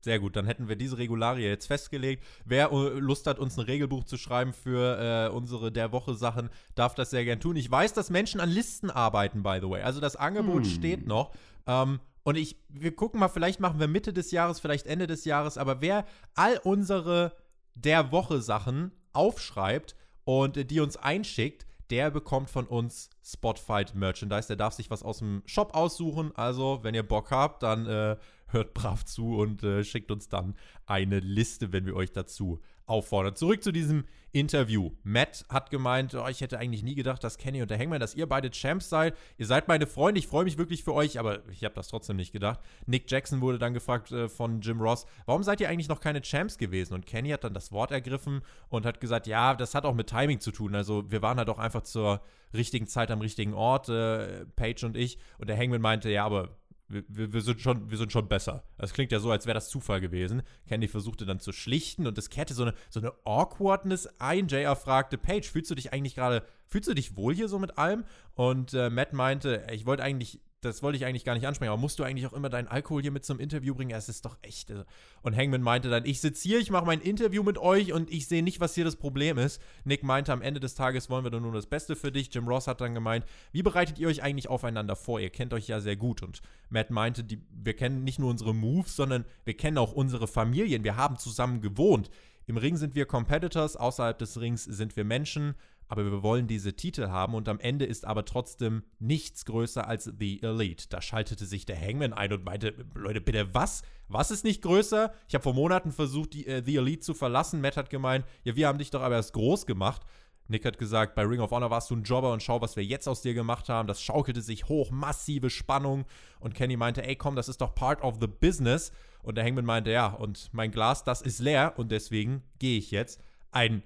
[0.00, 2.22] Sehr gut, dann hätten wir diese Regularie jetzt festgelegt.
[2.44, 6.50] Wer äh, Lust hat, uns ein Regelbuch zu schreiben für äh, unsere der Woche Sachen,
[6.74, 7.56] darf das sehr gern tun.
[7.56, 9.82] Ich weiß, dass Menschen an Listen arbeiten, by the way.
[9.82, 10.70] Also das Angebot hm.
[10.70, 11.32] steht noch.
[11.66, 15.24] Ähm, und ich, wir gucken mal, vielleicht machen wir Mitte des Jahres, vielleicht Ende des
[15.24, 17.32] Jahres, aber wer all unsere
[17.74, 24.48] der Woche Sachen aufschreibt und äh, die uns einschickt, der bekommt von uns Spotfight Merchandise.
[24.48, 26.32] Der darf sich was aus dem Shop aussuchen.
[26.34, 28.16] Also, wenn ihr Bock habt, dann äh,
[28.48, 30.54] hört brav zu und äh, schickt uns dann
[30.86, 33.36] eine Liste, wenn wir euch dazu auffordern.
[33.36, 34.92] Zurück zu diesem Interview.
[35.04, 38.14] Matt hat gemeint, oh, ich hätte eigentlich nie gedacht, dass Kenny und der Hangman, dass
[38.14, 39.16] ihr beide Champs seid.
[39.38, 42.16] Ihr seid meine Freunde, ich freue mich wirklich für euch, aber ich habe das trotzdem
[42.16, 42.60] nicht gedacht.
[42.86, 46.20] Nick Jackson wurde dann gefragt äh, von Jim Ross, warum seid ihr eigentlich noch keine
[46.20, 46.94] Champs gewesen?
[46.94, 50.08] Und Kenny hat dann das Wort ergriffen und hat gesagt, ja, das hat auch mit
[50.08, 50.74] Timing zu tun.
[50.74, 52.20] Also wir waren halt auch einfach zur
[52.54, 55.18] richtigen Zeit am richtigen Ort, äh, Paige und ich.
[55.38, 56.57] Und der Hangman meinte, ja, aber
[56.88, 58.64] wir, wir, sind schon, wir sind schon besser.
[58.78, 60.42] Das klingt ja so, als wäre das Zufall gewesen.
[60.66, 64.48] Candy versuchte dann zu schlichten und es kehrte so eine, so eine Awkwardness ein.
[64.48, 67.76] JR fragte, Paige, fühlst du dich eigentlich gerade, fühlst du dich wohl hier so mit
[67.76, 68.04] allem?
[68.34, 71.80] Und äh, Matt meinte, ich wollte eigentlich das wollte ich eigentlich gar nicht ansprechen, aber
[71.80, 73.92] musst du eigentlich auch immer deinen Alkohol hier mit zum Interview bringen?
[73.92, 74.70] Es ist doch echt.
[74.70, 74.84] Äh.
[75.22, 78.26] Und Hangman meinte dann, ich sitze hier, ich mache mein Interview mit euch und ich
[78.26, 79.62] sehe nicht, was hier das Problem ist.
[79.84, 82.34] Nick meinte, am Ende des Tages wollen wir doch nur das Beste für dich.
[82.34, 85.20] Jim Ross hat dann gemeint, wie bereitet ihr euch eigentlich aufeinander vor?
[85.20, 86.22] Ihr kennt euch ja sehr gut.
[86.22, 90.26] Und Matt meinte, die, wir kennen nicht nur unsere Moves, sondern wir kennen auch unsere
[90.26, 90.82] Familien.
[90.82, 92.10] Wir haben zusammen gewohnt.
[92.46, 95.54] Im Ring sind wir Competitors, außerhalb des Rings sind wir Menschen
[95.88, 100.04] aber wir wollen diese Titel haben und am Ende ist aber trotzdem nichts größer als
[100.18, 100.86] The Elite.
[100.90, 103.82] Da schaltete sich der Hangman ein und meinte, Leute, bitte was?
[104.08, 105.12] Was ist nicht größer?
[105.28, 107.60] Ich habe vor Monaten versucht, die, äh, The Elite zu verlassen.
[107.60, 110.02] Matt hat gemeint, ja, wir haben dich doch aber erst groß gemacht.
[110.50, 112.84] Nick hat gesagt, bei Ring of Honor warst du ein Jobber und schau, was wir
[112.84, 113.86] jetzt aus dir gemacht haben.
[113.86, 116.06] Das schaukelte sich hoch, massive Spannung.
[116.40, 118.90] Und Kenny meinte, ey, komm, das ist doch part of the business.
[119.22, 122.90] Und der Hangman meinte, ja, und mein Glas, das ist leer und deswegen gehe ich
[122.90, 123.20] jetzt.
[123.50, 123.82] Ein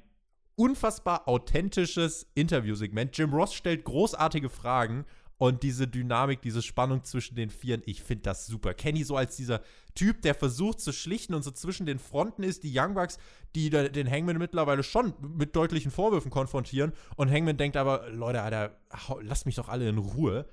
[0.62, 3.18] unfassbar authentisches Interviewsegment.
[3.18, 5.04] Jim Ross stellt großartige Fragen
[5.36, 8.72] und diese Dynamik, diese Spannung zwischen den Vieren, ich finde das super.
[8.72, 9.60] Kenny so als dieser
[9.96, 13.18] Typ, der versucht zu schlichten und so zwischen den Fronten ist, die Young Bucks,
[13.56, 18.78] die den Hangman mittlerweile schon mit deutlichen Vorwürfen konfrontieren und Hangman denkt aber, Leute, Alter,
[19.20, 20.46] lasst mich doch alle in Ruhe.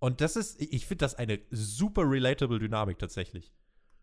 [0.00, 3.52] Und das ist, ich finde das eine super relatable Dynamik tatsächlich.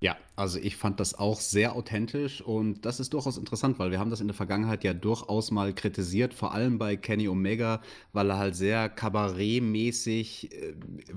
[0.02, 4.00] Ja, also ich fand das auch sehr authentisch und das ist durchaus interessant, weil wir
[4.00, 7.82] haben das in der Vergangenheit ja durchaus mal kritisiert, vor allem bei Kenny Omega,
[8.14, 10.74] weil er halt sehr kabarettmäßig, äh,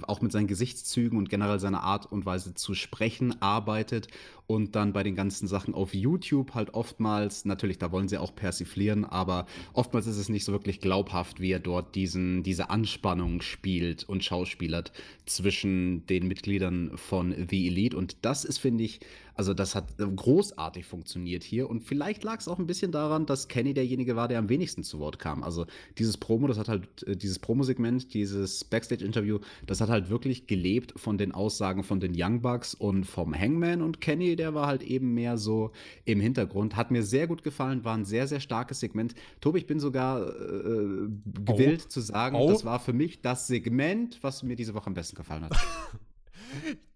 [0.08, 4.08] auch mit seinen Gesichtszügen und generell seiner Art und Weise zu sprechen arbeitet
[4.46, 8.34] und dann bei den ganzen Sachen auf YouTube halt oftmals, natürlich, da wollen sie auch
[8.34, 13.40] persiflieren, aber oftmals ist es nicht so wirklich glaubhaft, wie er dort diesen, diese Anspannung
[13.40, 14.92] spielt und schauspielert
[15.26, 17.96] zwischen den Mitgliedern von The Elite.
[17.96, 19.00] Und das ist, finde finde ich,
[19.34, 21.68] also das hat äh, großartig funktioniert hier.
[21.68, 24.82] Und vielleicht lag es auch ein bisschen daran, dass Kenny derjenige war, der am wenigsten
[24.82, 25.42] zu Wort kam.
[25.42, 25.66] Also
[25.98, 30.94] dieses Promo, das hat halt, äh, dieses Promo-Segment, dieses Backstage-Interview, das hat halt wirklich gelebt
[30.96, 33.82] von den Aussagen von den Young Bucks und vom Hangman.
[33.82, 35.72] Und Kenny, der war halt eben mehr so
[36.06, 36.76] im Hintergrund.
[36.76, 39.14] Hat mir sehr gut gefallen, war ein sehr, sehr starkes Segment.
[39.42, 41.08] Tobi, ich bin sogar äh,
[41.44, 41.88] gewillt oh.
[41.88, 42.48] zu sagen, oh.
[42.48, 45.52] das war für mich das Segment, was mir diese Woche am besten gefallen hat.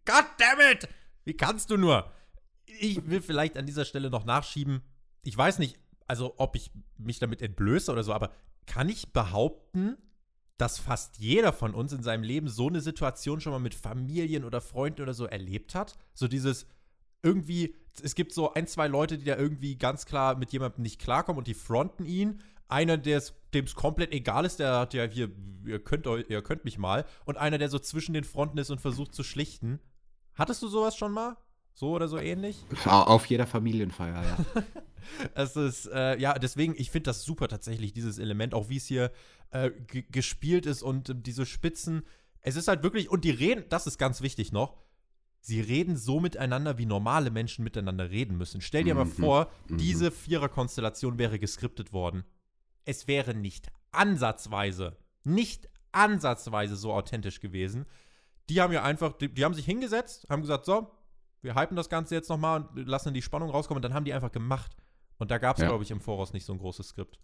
[0.06, 0.88] God damn it!
[1.26, 2.10] Wie kannst du nur?
[2.64, 4.80] Ich will vielleicht an dieser Stelle noch nachschieben.
[5.22, 8.30] Ich weiß nicht, also ob ich mich damit entblöße oder so, aber
[8.66, 9.96] kann ich behaupten,
[10.56, 14.44] dass fast jeder von uns in seinem Leben so eine Situation schon mal mit Familien
[14.44, 15.98] oder Freunden oder so erlebt hat?
[16.14, 16.66] So dieses
[17.22, 21.00] irgendwie, es gibt so ein, zwei Leute, die da irgendwie ganz klar mit jemandem nicht
[21.00, 22.40] klarkommen und die fronten ihn.
[22.68, 23.20] Einer, dem
[23.52, 25.30] es komplett egal ist, der hat ja hier,
[25.64, 27.04] ihr könnt, ihr könnt mich mal.
[27.24, 29.80] Und einer, der so zwischen den Fronten ist und versucht zu schlichten.
[30.36, 31.36] Hattest du sowas schon mal?
[31.72, 32.64] So oder so ähnlich?
[32.84, 34.62] Auf jeder Familienfeier, ja.
[35.34, 38.86] es ist, äh, ja, deswegen, ich finde das super tatsächlich, dieses Element, auch wie es
[38.86, 39.12] hier
[39.50, 39.70] äh,
[40.10, 42.02] gespielt ist und äh, diese Spitzen.
[42.40, 44.76] Es ist halt wirklich, und die reden, das ist ganz wichtig noch,
[45.40, 48.60] sie reden so miteinander, wie normale Menschen miteinander reden müssen.
[48.60, 49.00] Stell dir mhm.
[49.00, 49.78] mal vor, mhm.
[49.78, 52.24] diese Vierer-Konstellation wäre geskriptet worden.
[52.84, 57.86] Es wäre nicht ansatzweise, nicht ansatzweise so authentisch gewesen.
[58.48, 60.90] Die haben ja einfach, die, die haben sich hingesetzt, haben gesagt, so,
[61.42, 63.78] wir hypen das Ganze jetzt nochmal und lassen die Spannung rauskommen.
[63.78, 64.76] Und dann haben die einfach gemacht.
[65.18, 65.68] Und da gab es, ja.
[65.68, 67.18] glaube ich, im Voraus nicht so ein großes Skript.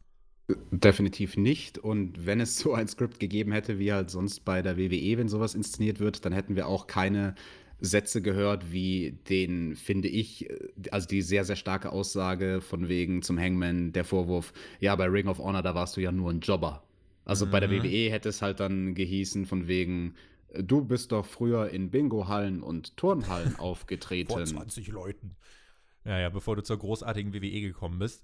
[0.71, 1.79] Definitiv nicht.
[1.79, 5.29] Und wenn es so ein Skript gegeben hätte, wie halt sonst bei der WWE, wenn
[5.29, 7.35] sowas inszeniert wird, dann hätten wir auch keine
[7.81, 10.49] Sätze gehört, wie den, finde ich,
[10.91, 15.27] also die sehr, sehr starke Aussage von wegen zum Hangman, der Vorwurf, ja, bei Ring
[15.27, 16.85] of Honor, da warst du ja nur ein Jobber.
[17.25, 17.51] Also mhm.
[17.51, 17.83] bei der mhm.
[17.83, 20.15] WWE hätte es halt dann gehießen von wegen,
[20.55, 24.33] du bist doch früher in Bingo-Hallen und Turnhallen aufgetreten.
[24.33, 25.37] Vor 20 Leuten.
[26.05, 28.23] Ja, ja, bevor du zur großartigen WWE gekommen bist.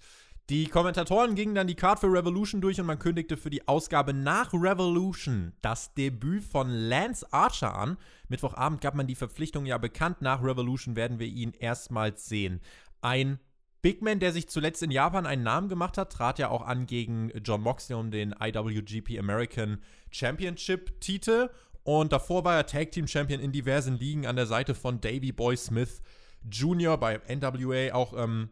[0.51, 4.15] Die Kommentatoren gingen dann die Card für Revolution durch und man kündigte für die Ausgabe
[4.15, 7.99] nach Revolution das Debüt von Lance Archer an.
[8.29, 10.23] Mittwochabend gab man die Verpflichtung ja bekannt.
[10.23, 12.63] Nach Revolution werden wir ihn erstmals sehen.
[13.03, 13.39] Ein
[13.83, 16.87] Big Man, der sich zuletzt in Japan einen Namen gemacht hat, trat ja auch an
[16.87, 21.51] gegen John Moxley um den IWGP American Championship Titel.
[21.89, 25.33] Und davor war er Tag Team Champion in diversen Ligen an der Seite von Davey
[25.33, 26.03] Boy Smith
[26.45, 26.99] Jr.
[26.99, 28.51] bei NWA, auch ähm,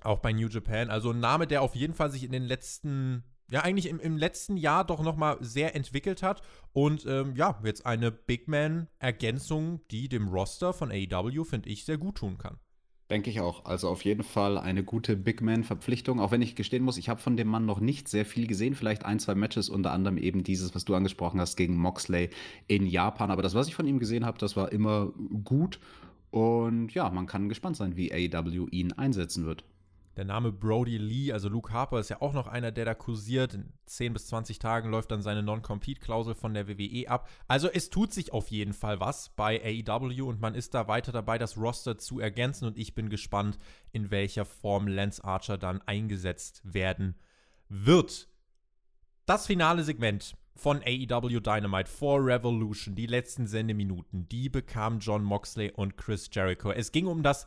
[0.00, 0.90] auch bei New Japan.
[0.90, 3.22] Also ein Name, der auf jeden Fall sich in den letzten,
[3.52, 6.42] ja, eigentlich im, im letzten Jahr doch nochmal sehr entwickelt hat.
[6.72, 11.98] Und ähm, ja, jetzt eine Big Man-Ergänzung, die dem Roster von AEW, finde ich, sehr
[11.98, 12.58] gut tun kann.
[13.10, 13.64] Denke ich auch.
[13.64, 16.20] Also auf jeden Fall eine gute Big Man-Verpflichtung.
[16.20, 18.76] Auch wenn ich gestehen muss, ich habe von dem Mann noch nicht sehr viel gesehen.
[18.76, 22.30] Vielleicht ein, zwei Matches, unter anderem eben dieses, was du angesprochen hast, gegen Moxley
[22.68, 23.32] in Japan.
[23.32, 25.80] Aber das, was ich von ihm gesehen habe, das war immer gut.
[26.30, 29.64] Und ja, man kann gespannt sein, wie AEW ihn einsetzen wird.
[30.20, 33.54] Der Name Brody Lee, also Luke Harper, ist ja auch noch einer, der da kursiert.
[33.54, 37.26] In 10 bis 20 Tagen läuft dann seine Non-Compete-Klausel von der WWE ab.
[37.48, 41.10] Also es tut sich auf jeden Fall was bei AEW und man ist da weiter
[41.10, 42.66] dabei, das Roster zu ergänzen.
[42.66, 43.58] Und ich bin gespannt,
[43.92, 47.14] in welcher Form Lance Archer dann eingesetzt werden
[47.70, 48.28] wird.
[49.24, 55.72] Das finale Segment von AEW Dynamite vor Revolution, die letzten Sendeminuten, die bekam John Moxley
[55.74, 56.72] und Chris Jericho.
[56.72, 57.46] Es ging um das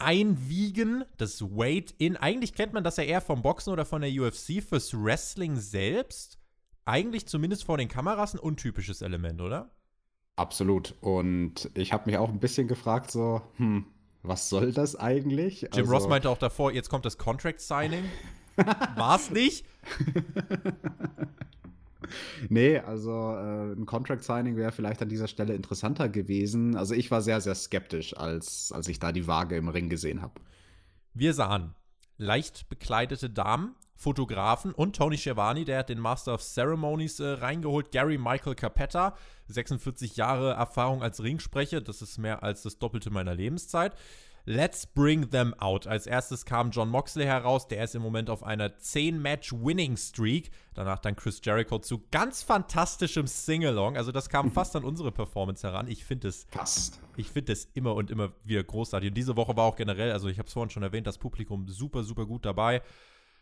[0.00, 2.16] Einwiegen des Weight in.
[2.16, 4.62] Eigentlich kennt man das ja eher vom Boxen oder von der UFC.
[4.62, 6.38] Fürs Wrestling selbst,
[6.84, 9.70] eigentlich zumindest vor den Kameras, ein untypisches Element, oder?
[10.36, 10.94] Absolut.
[11.00, 13.86] Und ich habe mich auch ein bisschen gefragt, so, hm,
[14.22, 15.62] was soll das eigentlich?
[15.62, 18.04] Jim also, Ross meinte auch davor, jetzt kommt das Contract Signing.
[18.96, 19.64] War's nicht?
[22.48, 26.76] nee, also äh, ein Contract Signing wäre vielleicht an dieser Stelle interessanter gewesen.
[26.76, 30.22] Also ich war sehr, sehr skeptisch, als, als ich da die Waage im Ring gesehen
[30.22, 30.40] habe.
[31.14, 31.74] Wir sahen
[32.16, 37.92] leicht bekleidete Damen, Fotografen und Tony Schiavone, der hat den Master of Ceremonies äh, reingeholt.
[37.92, 39.14] Gary Michael Capetta,
[39.48, 43.94] 46 Jahre Erfahrung als Ringsprecher, das ist mehr als das Doppelte meiner Lebenszeit.
[44.44, 45.86] Let's Bring Them Out.
[45.86, 50.50] Als erstes kam John Moxley heraus, der ist im Moment auf einer 10-Match-Winning-Streak.
[50.74, 53.96] Danach dann Chris Jericho zu ganz fantastischem Singalong.
[53.96, 55.88] Also das kam fast an unsere Performance heran.
[55.88, 57.00] Ich finde es fast.
[57.16, 59.10] Ich finde es immer und immer wieder großartig.
[59.10, 61.68] Und diese Woche war auch generell, also ich habe es vorhin schon erwähnt, das Publikum
[61.68, 62.82] super, super gut dabei.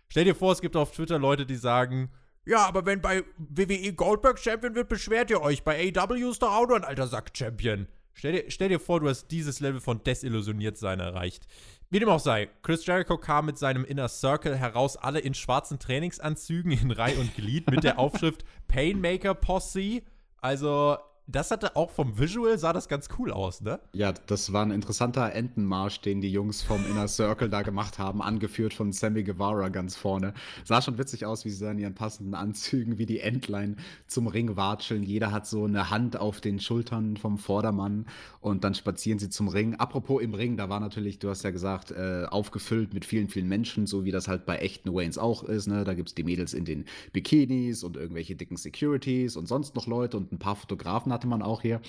[0.09, 2.11] Stell dir vor, es gibt auf Twitter Leute, die sagen,
[2.47, 5.65] ja, aber wenn bei WWE Goldberg Champion wird, beschwert ihr euch.
[5.65, 7.87] Bei AW ist doch auch nur ein alter Sack-Champion.
[8.19, 11.47] Stell dir, stell dir vor, du hast dieses Level von Desillusioniertsein erreicht.
[11.89, 15.79] Wie dem auch sei, Chris Jericho kam mit seinem Inner Circle heraus, alle in schwarzen
[15.79, 20.03] Trainingsanzügen in Reihe und Glied mit der Aufschrift Painmaker Posse.
[20.41, 20.99] Also,
[21.31, 23.79] das hatte auch vom Visual, sah das ganz cool aus, ne?
[23.93, 28.23] Ja, das war ein interessanter Entenmarsch, den die Jungs vom Inner Circle da gemacht haben,
[28.23, 30.33] angeführt von Sammy Guevara ganz vorne.
[30.65, 33.77] Sah schon witzig aus, wie sie da in ihren passenden Anzügen wie die Entlein
[34.07, 35.03] zum Ring watscheln.
[35.03, 38.07] Jeder hat so eine Hand auf den Schultern vom Vordermann
[38.41, 39.75] und dann spazieren sie zum Ring.
[39.75, 43.49] Apropos im Ring, da war natürlich, du hast ja gesagt, äh, aufgefüllt mit vielen, vielen
[43.49, 45.67] Menschen, so wie das halt bei echten Waynes auch ist.
[45.67, 45.85] Ne?
[45.85, 49.87] Da gibt es die Mädels in den Bikinis und irgendwelche dicken Securities und sonst noch
[49.87, 51.81] Leute und ein paar Fotografen hatte man auch hier.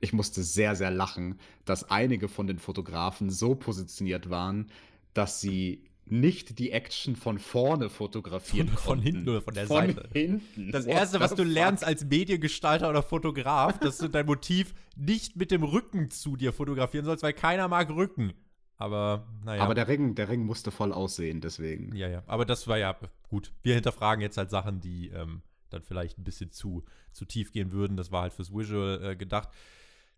[0.00, 4.70] Ich musste sehr, sehr lachen, dass einige von den Fotografen so positioniert waren,
[5.12, 9.76] dass sie nicht die Action von vorne fotografieren von, von hinten oder von der von
[9.76, 10.08] Seite.
[10.14, 10.72] Hinten.
[10.72, 11.52] Das What erste, was du fuck?
[11.52, 16.54] lernst als Mediengestalter oder Fotograf, dass du dein Motiv nicht mit dem Rücken zu dir
[16.54, 18.32] fotografieren sollst, weil keiner mag Rücken.
[18.78, 19.62] Aber naja.
[19.64, 21.94] Aber der Ring, der Ring musste voll aussehen, deswegen.
[21.94, 22.22] Ja, ja.
[22.26, 22.96] Aber das war ja
[23.28, 23.52] gut.
[23.62, 27.72] Wir hinterfragen jetzt halt Sachen, die ähm, dann vielleicht ein bisschen zu, zu tief gehen
[27.72, 27.96] würden.
[27.96, 29.48] Das war halt fürs Visual äh, gedacht.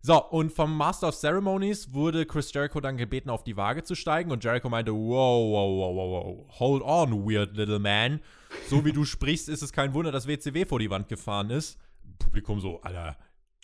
[0.02, 3.94] So, und vom Master of Ceremonies wurde Chris Jericho dann gebeten, auf die Waage zu
[3.94, 4.30] steigen.
[4.30, 8.20] Und Jericho meinte, wow, wow, wow, wow, wow, hold on, weird little man.
[8.68, 11.78] So wie du sprichst, ist es kein Wunder, dass WCW vor die Wand gefahren ist.
[12.18, 13.18] Publikum so, Alter,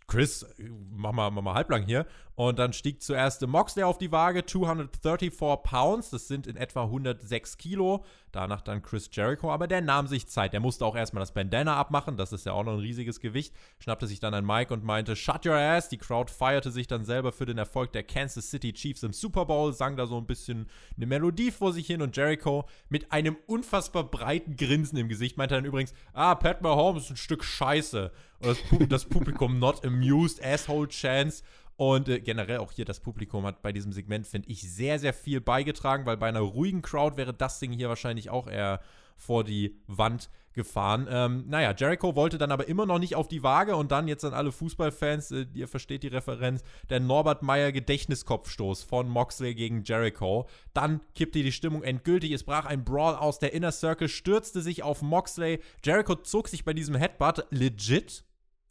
[0.07, 0.47] Chris,
[0.91, 2.07] mach mal, mach mal halblang hier.
[2.37, 5.32] Und dann stieg zuerst Moxley auf die Waage, 234
[5.62, 8.05] Pounds, das sind in etwa 106 Kilo.
[8.30, 10.53] Danach dann Chris Jericho, aber der nahm sich Zeit.
[10.53, 13.55] Der musste auch erstmal das Bandana abmachen, das ist ja auch noch ein riesiges Gewicht.
[13.78, 15.89] Schnappte sich dann ein Mic und meinte, shut your ass.
[15.89, 19.47] Die Crowd feierte sich dann selber für den Erfolg der Kansas City Chiefs im Super
[19.47, 23.39] Bowl, sang da so ein bisschen eine Melodie vor sich hin und Jericho mit einem
[23.47, 28.12] unfassbar breiten Grinsen im Gesicht meinte dann übrigens, ah, Pat Mahomes ist ein Stück Scheiße.
[28.78, 31.43] Und das Publikum not amused, asshole chance.
[31.77, 35.12] Und äh, generell auch hier das Publikum hat bei diesem Segment, finde ich, sehr, sehr
[35.12, 38.81] viel beigetragen, weil bei einer ruhigen Crowd wäre das Ding hier wahrscheinlich auch eher
[39.16, 41.07] vor die Wand gefahren.
[41.11, 44.24] Ähm, naja, Jericho wollte dann aber immer noch nicht auf die Waage und dann jetzt
[44.24, 49.85] an alle Fußballfans, äh, ihr versteht die Referenz, der Norbert Meyer Gedächtniskopfstoß von Moxley gegen
[49.85, 50.49] Jericho.
[50.72, 54.83] Dann kippte die Stimmung endgültig, es brach ein Brawl aus, der Inner Circle stürzte sich
[54.83, 55.61] auf Moxley.
[55.85, 58.24] Jericho zog sich bei diesem Headbutt legit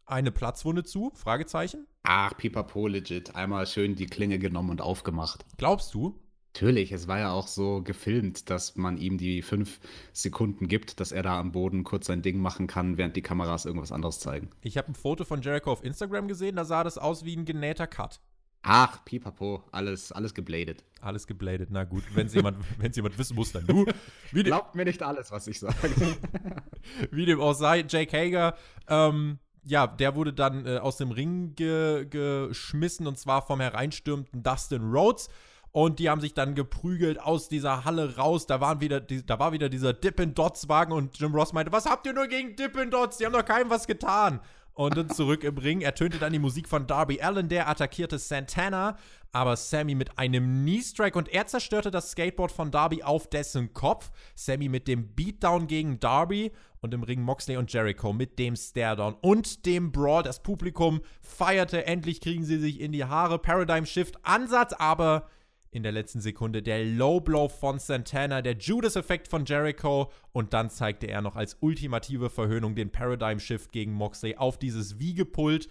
[0.05, 1.11] eine Platzwunde zu?
[1.15, 1.87] Fragezeichen.
[2.03, 3.35] Ach, pipapo, legit.
[3.35, 5.45] Einmal schön die Klinge genommen und aufgemacht.
[5.57, 6.19] Glaubst du?
[6.53, 9.81] Natürlich, es war ja auch so gefilmt, dass man ihm die fünf
[10.13, 13.65] Sekunden gibt, dass er da am Boden kurz sein Ding machen kann, während die Kameras
[13.65, 14.49] irgendwas anderes zeigen.
[14.61, 17.43] Ich habe ein Foto von Jericho auf Instagram gesehen, da sah das aus wie ein
[17.43, 18.21] genähter Cut.
[18.61, 20.85] Ach, pipapo, alles, alles gebladet.
[21.01, 22.03] Alles gebladet, na gut.
[22.15, 22.57] Wenn es jemand,
[22.95, 23.85] jemand wissen muss, dann du.
[24.31, 25.75] Glaubt mir nicht alles, was ich sage.
[27.11, 28.55] wie dem auch sei, Jake Hager,
[28.87, 34.43] ähm, ja, der wurde dann äh, aus dem Ring ge geschmissen und zwar vom hereinstürmenden
[34.43, 35.29] Dustin Rhodes.
[35.71, 38.47] Und die haben sich dann geprügelt aus dieser Halle raus.
[38.47, 42.07] Da, waren wieder, die, da war wieder dieser Dippin-Dots-Wagen und Jim Ross meinte: Was habt
[42.07, 43.17] ihr nur gegen Dippin-Dots?
[43.17, 44.39] Die haben doch keinem was getan.
[44.75, 48.97] Und dann zurück im Ring ertönte dann die Musik von Darby Allen, der attackierte Santana,
[49.31, 54.11] aber Sammy mit einem Knee-Strike und er zerstörte das Skateboard von Darby auf dessen Kopf.
[54.35, 56.51] Sammy mit dem Beatdown gegen Darby
[56.85, 60.23] und im Ring Moxley und Jericho mit dem Staredown und dem Brawl.
[60.23, 63.39] Das Publikum feierte, endlich kriegen sie sich in die Haare.
[63.39, 65.27] Paradigm Shift Ansatz, aber
[65.71, 70.69] in der letzten Sekunde der Low Blow von Santana, der Judas-Effekt von Jericho und dann
[70.69, 75.67] zeigte er noch als ultimative Verhöhnung den Paradigm Shift gegen Moxley auf dieses Wiegepult.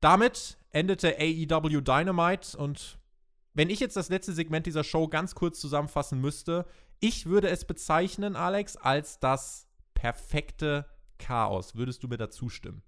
[0.00, 2.98] Damit endete AEW Dynamite und
[3.54, 6.66] wenn ich jetzt das letzte Segment dieser Show ganz kurz zusammenfassen müsste,
[7.00, 9.68] ich würde es bezeichnen, Alex, als das
[10.02, 10.84] perfekte
[11.18, 11.76] Chaos.
[11.76, 12.82] Würdest du mir da zustimmen?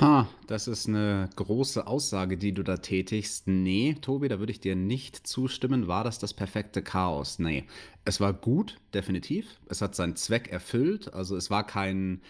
[0.00, 3.46] Ha, das ist eine große Aussage, die du da tätigst.
[3.46, 5.88] Nee, Tobi, da würde ich dir nicht zustimmen.
[5.88, 7.38] War das das perfekte Chaos?
[7.38, 7.66] Nee.
[8.06, 9.60] Es war gut, definitiv.
[9.68, 11.12] Es hat seinen Zweck erfüllt.
[11.12, 12.22] Also es war kein,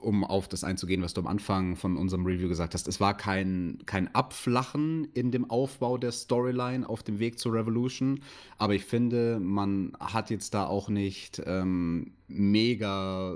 [0.00, 3.16] um auf das einzugehen, was du am Anfang von unserem Review gesagt hast, es war
[3.16, 8.20] kein, kein Abflachen in dem Aufbau der Storyline auf dem Weg zur Revolution.
[8.56, 13.34] Aber ich finde, man hat jetzt da auch nicht ähm, mega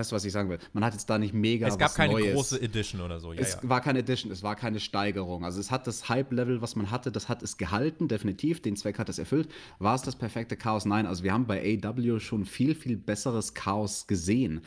[0.00, 0.58] Weißt du, was ich sagen will?
[0.72, 1.66] Man hat jetzt da nicht mega.
[1.66, 2.32] Es gab keine Neues.
[2.32, 3.34] große Edition oder so.
[3.34, 3.68] Ja, es ja.
[3.68, 5.44] war keine Edition, es war keine Steigerung.
[5.44, 8.62] Also es hat das Hype-Level, was man hatte, das hat es gehalten, definitiv.
[8.62, 9.50] Den Zweck hat es erfüllt.
[9.78, 10.86] War es das perfekte Chaos?
[10.86, 11.04] Nein.
[11.04, 14.62] Also wir haben bei AW schon viel, viel besseres Chaos gesehen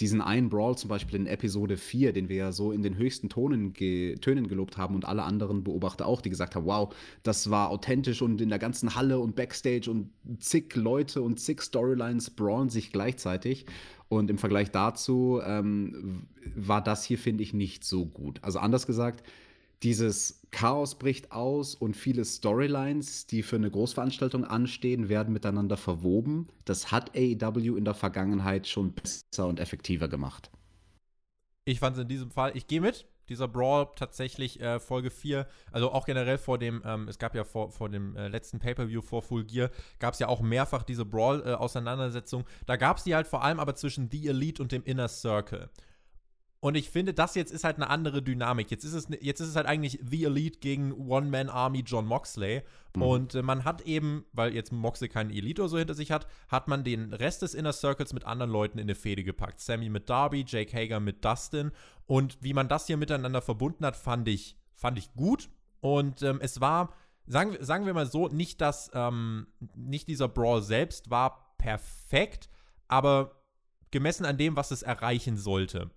[0.00, 3.28] diesen einen Brawl zum Beispiel in Episode 4, den wir ja so in den höchsten
[3.28, 7.50] Tonen ge Tönen gelobt haben und alle anderen Beobachter auch, die gesagt haben, wow, das
[7.50, 12.30] war authentisch und in der ganzen Halle und Backstage und zig Leute und zig Storylines
[12.30, 13.66] brawlen sich gleichzeitig.
[14.08, 18.38] Und im Vergleich dazu ähm, war das hier, finde ich, nicht so gut.
[18.42, 19.26] Also anders gesagt,
[19.82, 26.48] dieses Chaos bricht aus und viele Storylines, die für eine Großveranstaltung anstehen, werden miteinander verwoben.
[26.64, 30.50] Das hat AEW in der Vergangenheit schon besser und effektiver gemacht.
[31.64, 35.46] Ich fand es in diesem Fall, ich gehe mit, dieser Brawl tatsächlich äh, Folge 4,
[35.72, 39.02] also auch generell vor dem, ähm, es gab ja vor, vor dem äh, letzten Pay-Per-View
[39.02, 42.44] vor Full Gear, gab es ja auch mehrfach diese Brawl-Auseinandersetzung.
[42.66, 45.68] da gab es die halt vor allem aber zwischen The Elite und dem Inner Circle.
[46.60, 48.70] Und ich finde, das jetzt ist halt eine andere Dynamik.
[48.70, 52.62] Jetzt ist es, jetzt ist es halt eigentlich The Elite gegen One-Man-Army John Moxley.
[52.94, 53.02] Mhm.
[53.02, 56.26] Und äh, man hat eben, weil jetzt Moxley keinen Elite oder so hinter sich hat,
[56.48, 59.60] hat man den Rest des Inner Circles mit anderen Leuten in eine Fehde gepackt.
[59.60, 61.72] Sammy mit Darby, Jake Hager mit Dustin.
[62.06, 65.50] Und wie man das hier miteinander verbunden hat, fand ich, fand ich gut.
[65.80, 66.94] Und ähm, es war,
[67.26, 69.46] sagen, sagen wir mal so, nicht das, ähm,
[69.76, 72.48] nicht dieser Brawl selbst war perfekt,
[72.88, 73.42] aber
[73.90, 75.90] gemessen an dem, was es erreichen sollte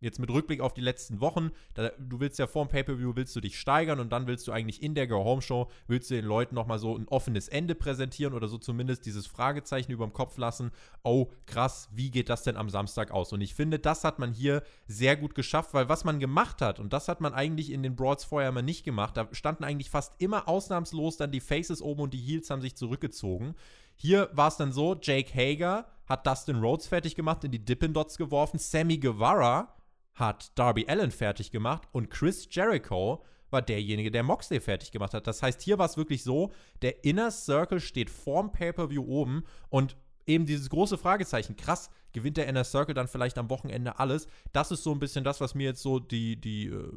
[0.00, 3.34] jetzt mit Rückblick auf die letzten Wochen, da, du willst ja vor dem Pay-Per-View, willst
[3.34, 6.54] du dich steigern und dann willst du eigentlich in der Go-Home-Show, willst du den Leuten
[6.54, 10.70] nochmal so ein offenes Ende präsentieren oder so zumindest dieses Fragezeichen über dem Kopf lassen,
[11.02, 13.32] oh krass, wie geht das denn am Samstag aus?
[13.32, 16.78] Und ich finde, das hat man hier sehr gut geschafft, weil was man gemacht hat,
[16.78, 19.88] und das hat man eigentlich in den Broads vorher mal nicht gemacht, da standen eigentlich
[19.88, 23.54] fast immer ausnahmslos dann die Faces oben und die Heels haben sich zurückgezogen.
[23.94, 27.94] Hier war es dann so, Jake Hager hat Dustin Rhodes fertig gemacht, in die Dippin
[27.94, 29.72] Dots geworfen, Sammy Guevara
[30.16, 35.26] hat Darby Allen fertig gemacht und Chris Jericho war derjenige, der Moxley fertig gemacht hat.
[35.26, 36.52] Das heißt, hier war es wirklich so,
[36.82, 39.96] der Inner Circle steht vorm Pay-Per-View oben und
[40.26, 44.26] eben dieses große Fragezeichen, krass, gewinnt der Inner Circle dann vielleicht am Wochenende alles?
[44.52, 46.92] Das ist so ein bisschen das, was mir jetzt so die, die, äh,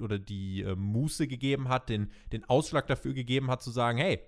[0.00, 4.20] oder die äh, Muße gegeben hat, den, den Ausschlag dafür gegeben hat, zu sagen, hey,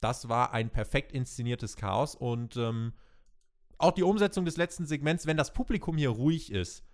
[0.00, 2.94] das war ein perfekt inszeniertes Chaos und ähm,
[3.78, 6.84] auch die Umsetzung des letzten Segments, wenn das Publikum hier ruhig ist,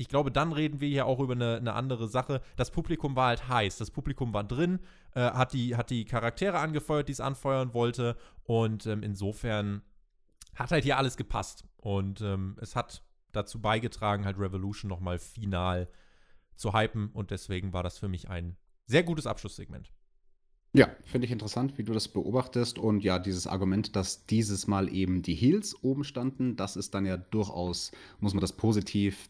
[0.00, 2.40] ich glaube, dann reden wir hier auch über eine, eine, andere Sache.
[2.56, 3.76] Das Publikum war halt heiß.
[3.76, 4.80] Das Publikum war drin,
[5.14, 8.16] äh, hat, die, hat die Charaktere angefeuert, die es anfeuern wollte.
[8.44, 9.82] Und ähm, insofern
[10.54, 11.66] hat halt hier alles gepasst.
[11.76, 15.86] Und ähm, es hat dazu beigetragen, halt Revolution nochmal final
[16.56, 17.10] zu hypen.
[17.10, 19.92] Und deswegen war das für mich ein sehr gutes Abschlusssegment.
[20.72, 22.78] Ja, finde ich interessant, wie du das beobachtest.
[22.78, 27.04] Und ja, dieses Argument, dass dieses Mal eben die Heels oben standen, das ist dann
[27.04, 29.28] ja durchaus, muss man das positiv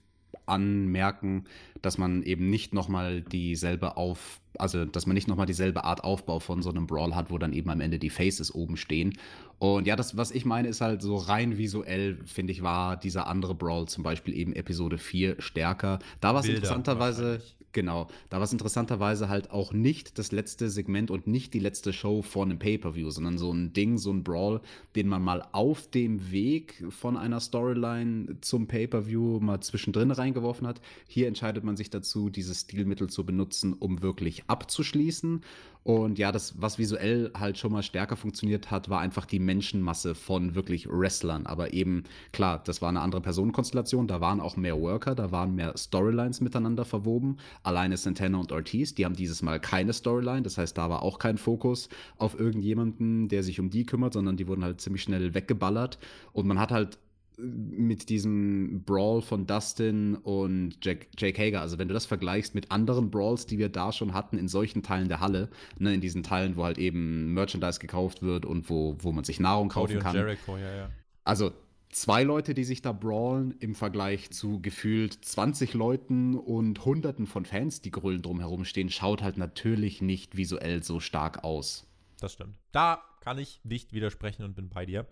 [0.51, 1.45] anmerken,
[1.83, 6.41] dass man eben nicht nochmal dieselbe auf, also dass man nicht nochmal dieselbe Art Aufbau
[6.41, 9.17] von so einem Brawl hat, wo dann eben am Ende die Faces oben stehen.
[9.59, 13.27] Und ja, das, was ich meine, ist halt so rein visuell, finde ich, war dieser
[13.27, 15.99] andere Brawl, zum Beispiel eben Episode 4, stärker.
[16.21, 17.41] Da war es interessanterweise
[17.73, 21.93] Genau, da war es interessanterweise halt auch nicht das letzte Segment und nicht die letzte
[21.93, 24.61] Show vor einem Pay-Per-View, sondern so ein Ding, so ein Brawl,
[24.97, 30.81] den man mal auf dem Weg von einer Storyline zum Pay-Per-View mal zwischendrin reingeworfen hat.
[31.07, 35.43] Hier entscheidet man sich dazu, dieses Stilmittel zu benutzen, um wirklich abzuschließen.
[35.83, 40.15] Und ja, das, was visuell halt schon mal stärker funktioniert hat, war einfach die Menschenmasse
[40.15, 41.47] von wirklich Wrestlern.
[41.47, 45.55] Aber eben, klar, das war eine andere Personenkonstellation, da waren auch mehr Worker, da waren
[45.55, 47.39] mehr Storylines miteinander verwoben.
[47.63, 51.19] Alleine Santana und Ortiz, die haben dieses Mal keine Storyline, das heißt, da war auch
[51.19, 55.35] kein Fokus auf irgendjemanden, der sich um die kümmert, sondern die wurden halt ziemlich schnell
[55.35, 55.99] weggeballert.
[56.33, 56.99] Und man hat halt
[57.43, 62.71] mit diesem Brawl von Dustin und Jack, Jake Hager, also wenn du das vergleichst mit
[62.71, 66.23] anderen Brawls, die wir da schon hatten in solchen Teilen der Halle, ne, in diesen
[66.23, 70.03] Teilen, wo halt eben Merchandise gekauft wird und wo, wo man sich Nahrung kaufen Cody
[70.03, 70.17] kann.
[70.17, 70.91] Jericho, ja, ja.
[71.25, 71.53] Also
[71.91, 77.45] zwei Leute, die sich da brawlen, im Vergleich zu gefühlt 20 Leuten und Hunderten von
[77.45, 81.87] Fans, die grüllen drumherum stehen, schaut halt natürlich nicht visuell so stark aus.
[82.21, 82.55] Das stimmt.
[82.73, 85.07] Da kann ich nicht widersprechen und bin bei dir.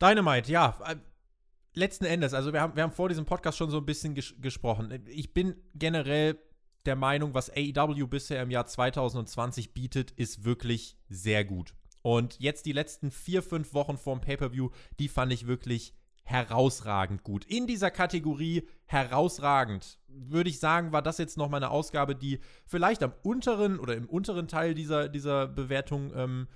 [0.00, 0.78] Dynamite, ja.
[0.84, 0.96] Äh,
[1.74, 4.34] letzten Endes, also wir haben, wir haben vor diesem Podcast schon so ein bisschen ges
[4.40, 5.04] gesprochen.
[5.06, 6.38] Ich bin generell
[6.86, 11.74] der Meinung, was AEW bisher im Jahr 2020 bietet, ist wirklich sehr gut.
[12.02, 15.94] Und jetzt die letzten vier, fünf Wochen vorm Pay-Per-View, die fand ich wirklich
[16.24, 17.44] herausragend gut.
[17.46, 22.40] In dieser Kategorie herausragend, würde ich sagen, war das jetzt noch mal eine Ausgabe, die
[22.66, 26.48] vielleicht am unteren oder im unteren Teil dieser, dieser Bewertung ähm,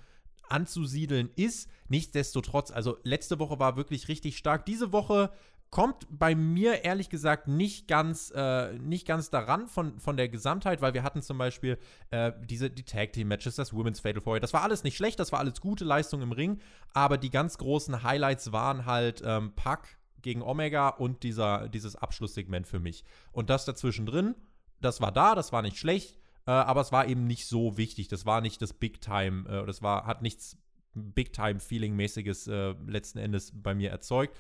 [0.49, 1.69] anzusiedeln ist.
[1.89, 4.67] Nichtsdestotrotz, also letzte Woche war wirklich richtig stark.
[4.67, 5.31] Diese Woche
[5.73, 10.83] kommt bei mir ehrlich gesagt nicht ganz, äh, nicht ganz daran von, von der Gesamtheit,
[10.83, 11.79] weil wir hatten zum Beispiel
[12.11, 14.39] äh, diese, die Tag Team Matches, das Women's Fatal Four.
[14.39, 16.61] Das war alles nicht schlecht, das war alles gute Leistung im Ring,
[16.93, 22.67] aber die ganz großen Highlights waren halt ähm, Pack gegen Omega und dieser, dieses Abschlusssegment
[22.67, 23.03] für mich.
[23.33, 24.35] Und das dazwischen drin,
[24.83, 26.19] das war da, das war nicht schlecht.
[26.47, 28.09] Äh, aber es war eben nicht so wichtig.
[28.09, 30.57] Das war nicht das Big Time, äh, das war, hat nichts
[30.95, 34.37] Big Time-Feeling-mäßiges äh, letzten Endes bei mir erzeugt.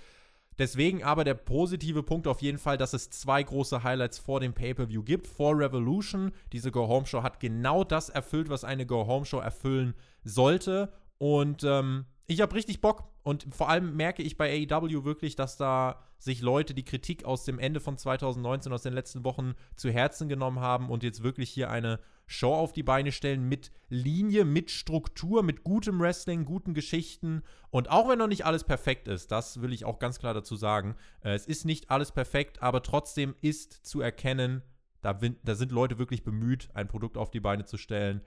[0.59, 4.53] Deswegen aber der positive Punkt auf jeden Fall, dass es zwei große Highlights vor dem
[4.53, 5.26] Pay-Per-View gibt.
[5.26, 9.94] Vor Revolution, diese Go-Home-Show hat genau das erfüllt, was eine Go-Home-Show erfüllen
[10.24, 10.92] sollte.
[11.16, 15.57] Und ähm, ich habe richtig Bock und vor allem merke ich bei AEW wirklich, dass
[15.57, 19.91] da sich Leute die Kritik aus dem Ende von 2019, aus den letzten Wochen zu
[19.91, 24.45] Herzen genommen haben und jetzt wirklich hier eine Show auf die Beine stellen mit Linie,
[24.45, 27.43] mit Struktur, mit gutem Wrestling, guten Geschichten.
[27.70, 30.57] Und auch wenn noch nicht alles perfekt ist, das will ich auch ganz klar dazu
[30.57, 34.62] sagen, äh, es ist nicht alles perfekt, aber trotzdem ist zu erkennen,
[35.03, 38.22] da, da sind Leute wirklich bemüht, ein Produkt auf die Beine zu stellen.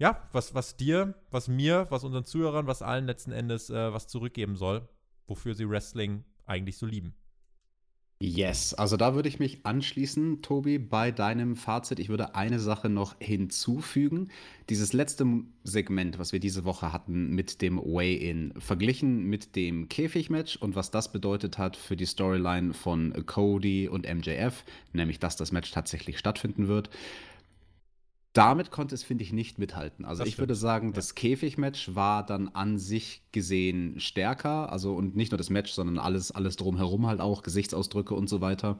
[0.00, 4.08] Ja, was, was dir, was mir, was unseren Zuhörern, was allen letzten Endes äh, was
[4.08, 4.88] zurückgeben soll,
[5.26, 7.14] wofür sie Wrestling eigentlich so lieben.
[8.22, 11.98] Yes, also da würde ich mich anschließen, Tobi, bei deinem Fazit.
[11.98, 14.28] Ich würde eine Sache noch hinzufügen.
[14.70, 15.26] Dieses letzte
[15.64, 20.90] Segment, was wir diese Woche hatten mit dem Way-In, verglichen mit dem Käfigmatch und was
[20.90, 26.18] das bedeutet hat für die Storyline von Cody und MJF, nämlich dass das Match tatsächlich
[26.18, 26.90] stattfinden wird
[28.32, 30.04] damit konnte es, finde ich, nicht mithalten.
[30.04, 30.48] Also das ich stimmt.
[30.48, 30.92] würde sagen, ja.
[30.94, 34.72] das Käfigmatch war dann an sich gesehen stärker.
[34.72, 38.40] Also und nicht nur das Match, sondern alles, alles drumherum halt auch, Gesichtsausdrücke und so
[38.40, 38.78] weiter.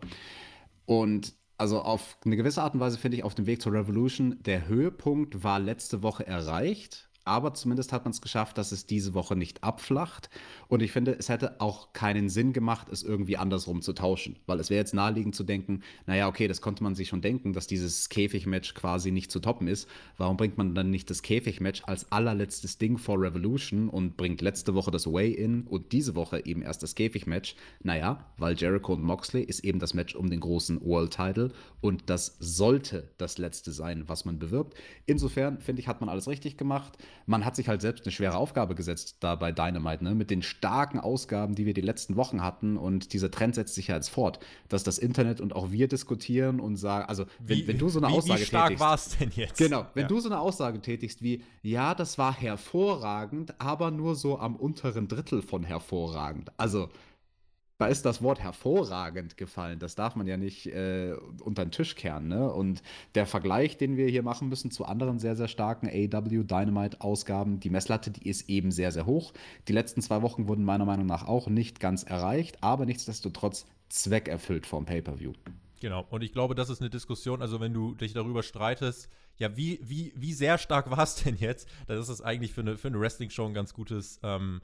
[0.87, 4.39] Und also auf eine gewisse Art und Weise finde ich auf dem Weg zur Revolution,
[4.41, 9.14] der Höhepunkt war letzte Woche erreicht aber zumindest hat man es geschafft, dass es diese
[9.14, 10.31] Woche nicht abflacht.
[10.66, 14.37] Und ich finde, es hätte auch keinen Sinn gemacht, es irgendwie andersrum zu tauschen.
[14.47, 17.53] Weil es wäre jetzt naheliegend zu denken, naja, okay, das konnte man sich schon denken,
[17.53, 19.89] dass dieses Käfigmatch quasi nicht zu toppen ist.
[20.16, 24.74] Warum bringt man dann nicht das Käfigmatch als allerletztes Ding vor Revolution und bringt letzte
[24.74, 27.55] Woche das Way-In und diese Woche eben erst das Käfigmatch?
[27.85, 32.11] Naja, weil Jericho und Moxley ist eben das Match um den großen World Title und
[32.11, 34.74] das sollte das letzte sein, was man bewirbt.
[35.07, 38.37] Insofern, finde ich, hat man alles richtig gemacht man hat sich halt selbst eine schwere
[38.37, 40.14] Aufgabe gesetzt da bei Dynamite, ne?
[40.14, 42.77] mit den starken Ausgaben, die wir die letzten Wochen hatten.
[42.77, 46.61] Und dieser Trend setzt sich ja jetzt fort, dass das Internet und auch wir diskutieren
[46.61, 49.16] und sagen, also wenn, wie, wenn du so eine wie, Aussage wie stark war es
[49.18, 49.59] denn jetzt?
[49.59, 50.09] Genau, wenn ja.
[50.09, 55.09] du so eine Aussage tätigst wie, ja, das war hervorragend, aber nur so am unteren
[55.09, 56.51] Drittel von hervorragend.
[56.57, 56.89] Also
[57.81, 59.78] da ist das Wort hervorragend gefallen.
[59.78, 62.28] Das darf man ja nicht äh, unter den Tisch kehren.
[62.28, 62.53] Ne?
[62.53, 62.83] Und
[63.14, 67.70] der Vergleich, den wir hier machen müssen zu anderen sehr, sehr starken AW Dynamite-Ausgaben, die
[67.70, 69.33] Messlatte, die ist eben sehr, sehr hoch.
[69.66, 74.66] Die letzten zwei Wochen wurden meiner Meinung nach auch nicht ganz erreicht, aber nichtsdestotrotz zweckerfüllt
[74.66, 75.33] vom Pay-Per-View.
[75.81, 79.09] Genau, und ich glaube, das ist eine Diskussion, also wenn du dich darüber streitest,
[79.39, 81.66] ja, wie, wie, wie sehr stark war es denn jetzt?
[81.87, 84.61] Dann ist das eigentlich für eine, für eine Wrestling-Show ein ganz gutes, ähm,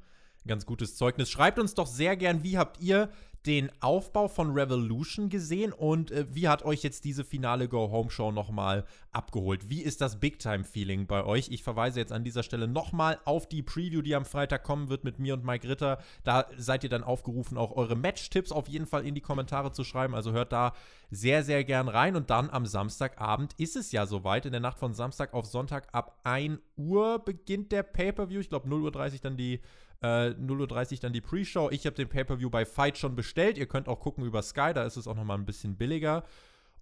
[0.47, 1.31] ganz gutes Zeugnis.
[1.31, 3.11] Schreibt uns doch sehr gern, wie habt ihr
[3.47, 8.85] den Aufbau von Revolution gesehen und äh, wie hat euch jetzt diese finale Go-Home-Show nochmal
[9.13, 9.69] abgeholt?
[9.69, 11.49] Wie ist das Big-Time-Feeling bei euch?
[11.51, 15.05] Ich verweise jetzt an dieser Stelle nochmal auf die Preview, die am Freitag kommen wird
[15.05, 15.99] mit mir und Mike Ritter.
[16.25, 19.85] Da seid ihr dann aufgerufen, auch eure Match-Tipps auf jeden Fall in die Kommentare zu
[19.85, 20.17] schreiben.
[20.17, 20.73] Also hört da
[21.11, 22.17] sehr, sehr gern rein.
[22.17, 24.45] Und dann am Samstagabend ist es ja soweit.
[24.47, 28.41] In der Nacht von Samstag auf Sonntag ab 1 Uhr beginnt der Pay-Per-View.
[28.41, 29.61] Ich glaube 0.30 Uhr dann die
[30.03, 31.71] äh, 0.30 Uhr dann die Pre-Show.
[31.71, 33.59] Ich habe den Pay-Per-View bei Fight schon bestellt.
[33.59, 36.25] Ihr könnt auch gucken über Sky, da ist es auch nochmal ein bisschen billiger.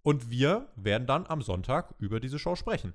[0.02, 2.92] Und wir werden dann am Sonntag über diese Show sprechen.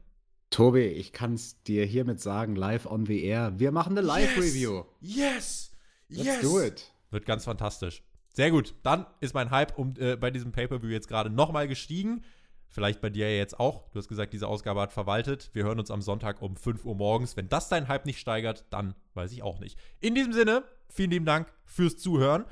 [0.50, 3.54] Tobi, ich kann es dir hiermit sagen, live on the air.
[3.58, 4.84] Wir machen eine Live-Review.
[5.00, 5.72] Yes!
[6.08, 6.26] Yes!
[6.26, 6.92] Let's do it.
[7.12, 8.04] Wird ganz fantastisch.
[8.34, 8.74] Sehr gut.
[8.84, 12.24] Dann ist mein Hype um, äh, bei diesem Pay-Per-View jetzt gerade nochmal gestiegen.
[12.70, 13.90] Vielleicht bei dir jetzt auch.
[13.90, 15.50] Du hast gesagt, diese Ausgabe hat verwaltet.
[15.54, 17.36] Wir hören uns am Sonntag um 5 Uhr morgens.
[17.36, 19.78] Wenn das dein Hype nicht steigert, dann weiß ich auch nicht.
[20.00, 22.46] In diesem Sinne, vielen lieben Dank fürs Zuhören.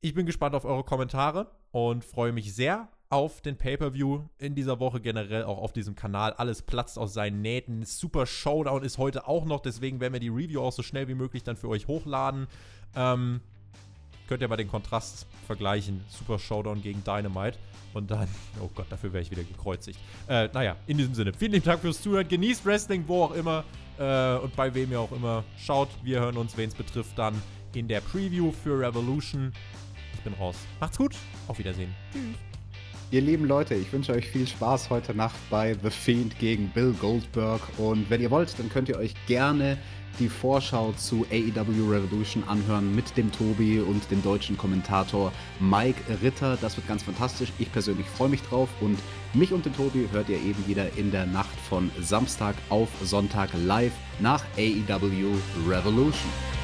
[0.00, 4.80] Ich bin gespannt auf eure Kommentare und freue mich sehr auf den Pay-Per-View in dieser
[4.80, 6.32] Woche, generell auch auf diesem Kanal.
[6.32, 7.84] Alles platzt aus seinen Nähten.
[7.84, 11.14] Super Showdown ist heute auch noch, deswegen werden wir die Review auch so schnell wie
[11.14, 12.46] möglich dann für euch hochladen.
[12.94, 13.40] Ähm,
[14.30, 16.04] könnt ihr mal den Kontrast vergleichen.
[16.08, 17.58] Super Showdown gegen Dynamite.
[17.92, 18.28] Und dann,
[18.62, 19.98] oh Gott, dafür wäre ich wieder gekreuzigt.
[20.28, 22.28] Äh, naja, in diesem Sinne, vielen lieben Dank fürs Zuhören.
[22.28, 23.64] Genießt Wrestling, wo auch immer
[23.98, 25.88] äh, und bei wem ihr auch immer schaut.
[26.04, 27.34] Wir hören uns, wen es betrifft, dann
[27.74, 29.52] in der Preview für Revolution.
[30.14, 30.54] Ich bin raus.
[30.78, 31.16] Macht's gut.
[31.48, 31.92] Auf Wiedersehen.
[32.12, 32.36] Tschüss.
[33.12, 36.92] Ihr lieben Leute, ich wünsche euch viel Spaß heute Nacht bei The Fiend gegen Bill
[36.92, 37.60] Goldberg.
[37.78, 39.76] Und wenn ihr wollt, dann könnt ihr euch gerne
[40.20, 46.56] die Vorschau zu AEW Revolution anhören mit dem Tobi und dem deutschen Kommentator Mike Ritter.
[46.60, 47.52] Das wird ganz fantastisch.
[47.58, 48.98] Ich persönlich freue mich drauf und
[49.32, 53.50] mich und den Tobi hört ihr eben wieder in der Nacht von Samstag auf Sonntag
[53.54, 55.34] live nach AEW
[55.68, 56.59] Revolution.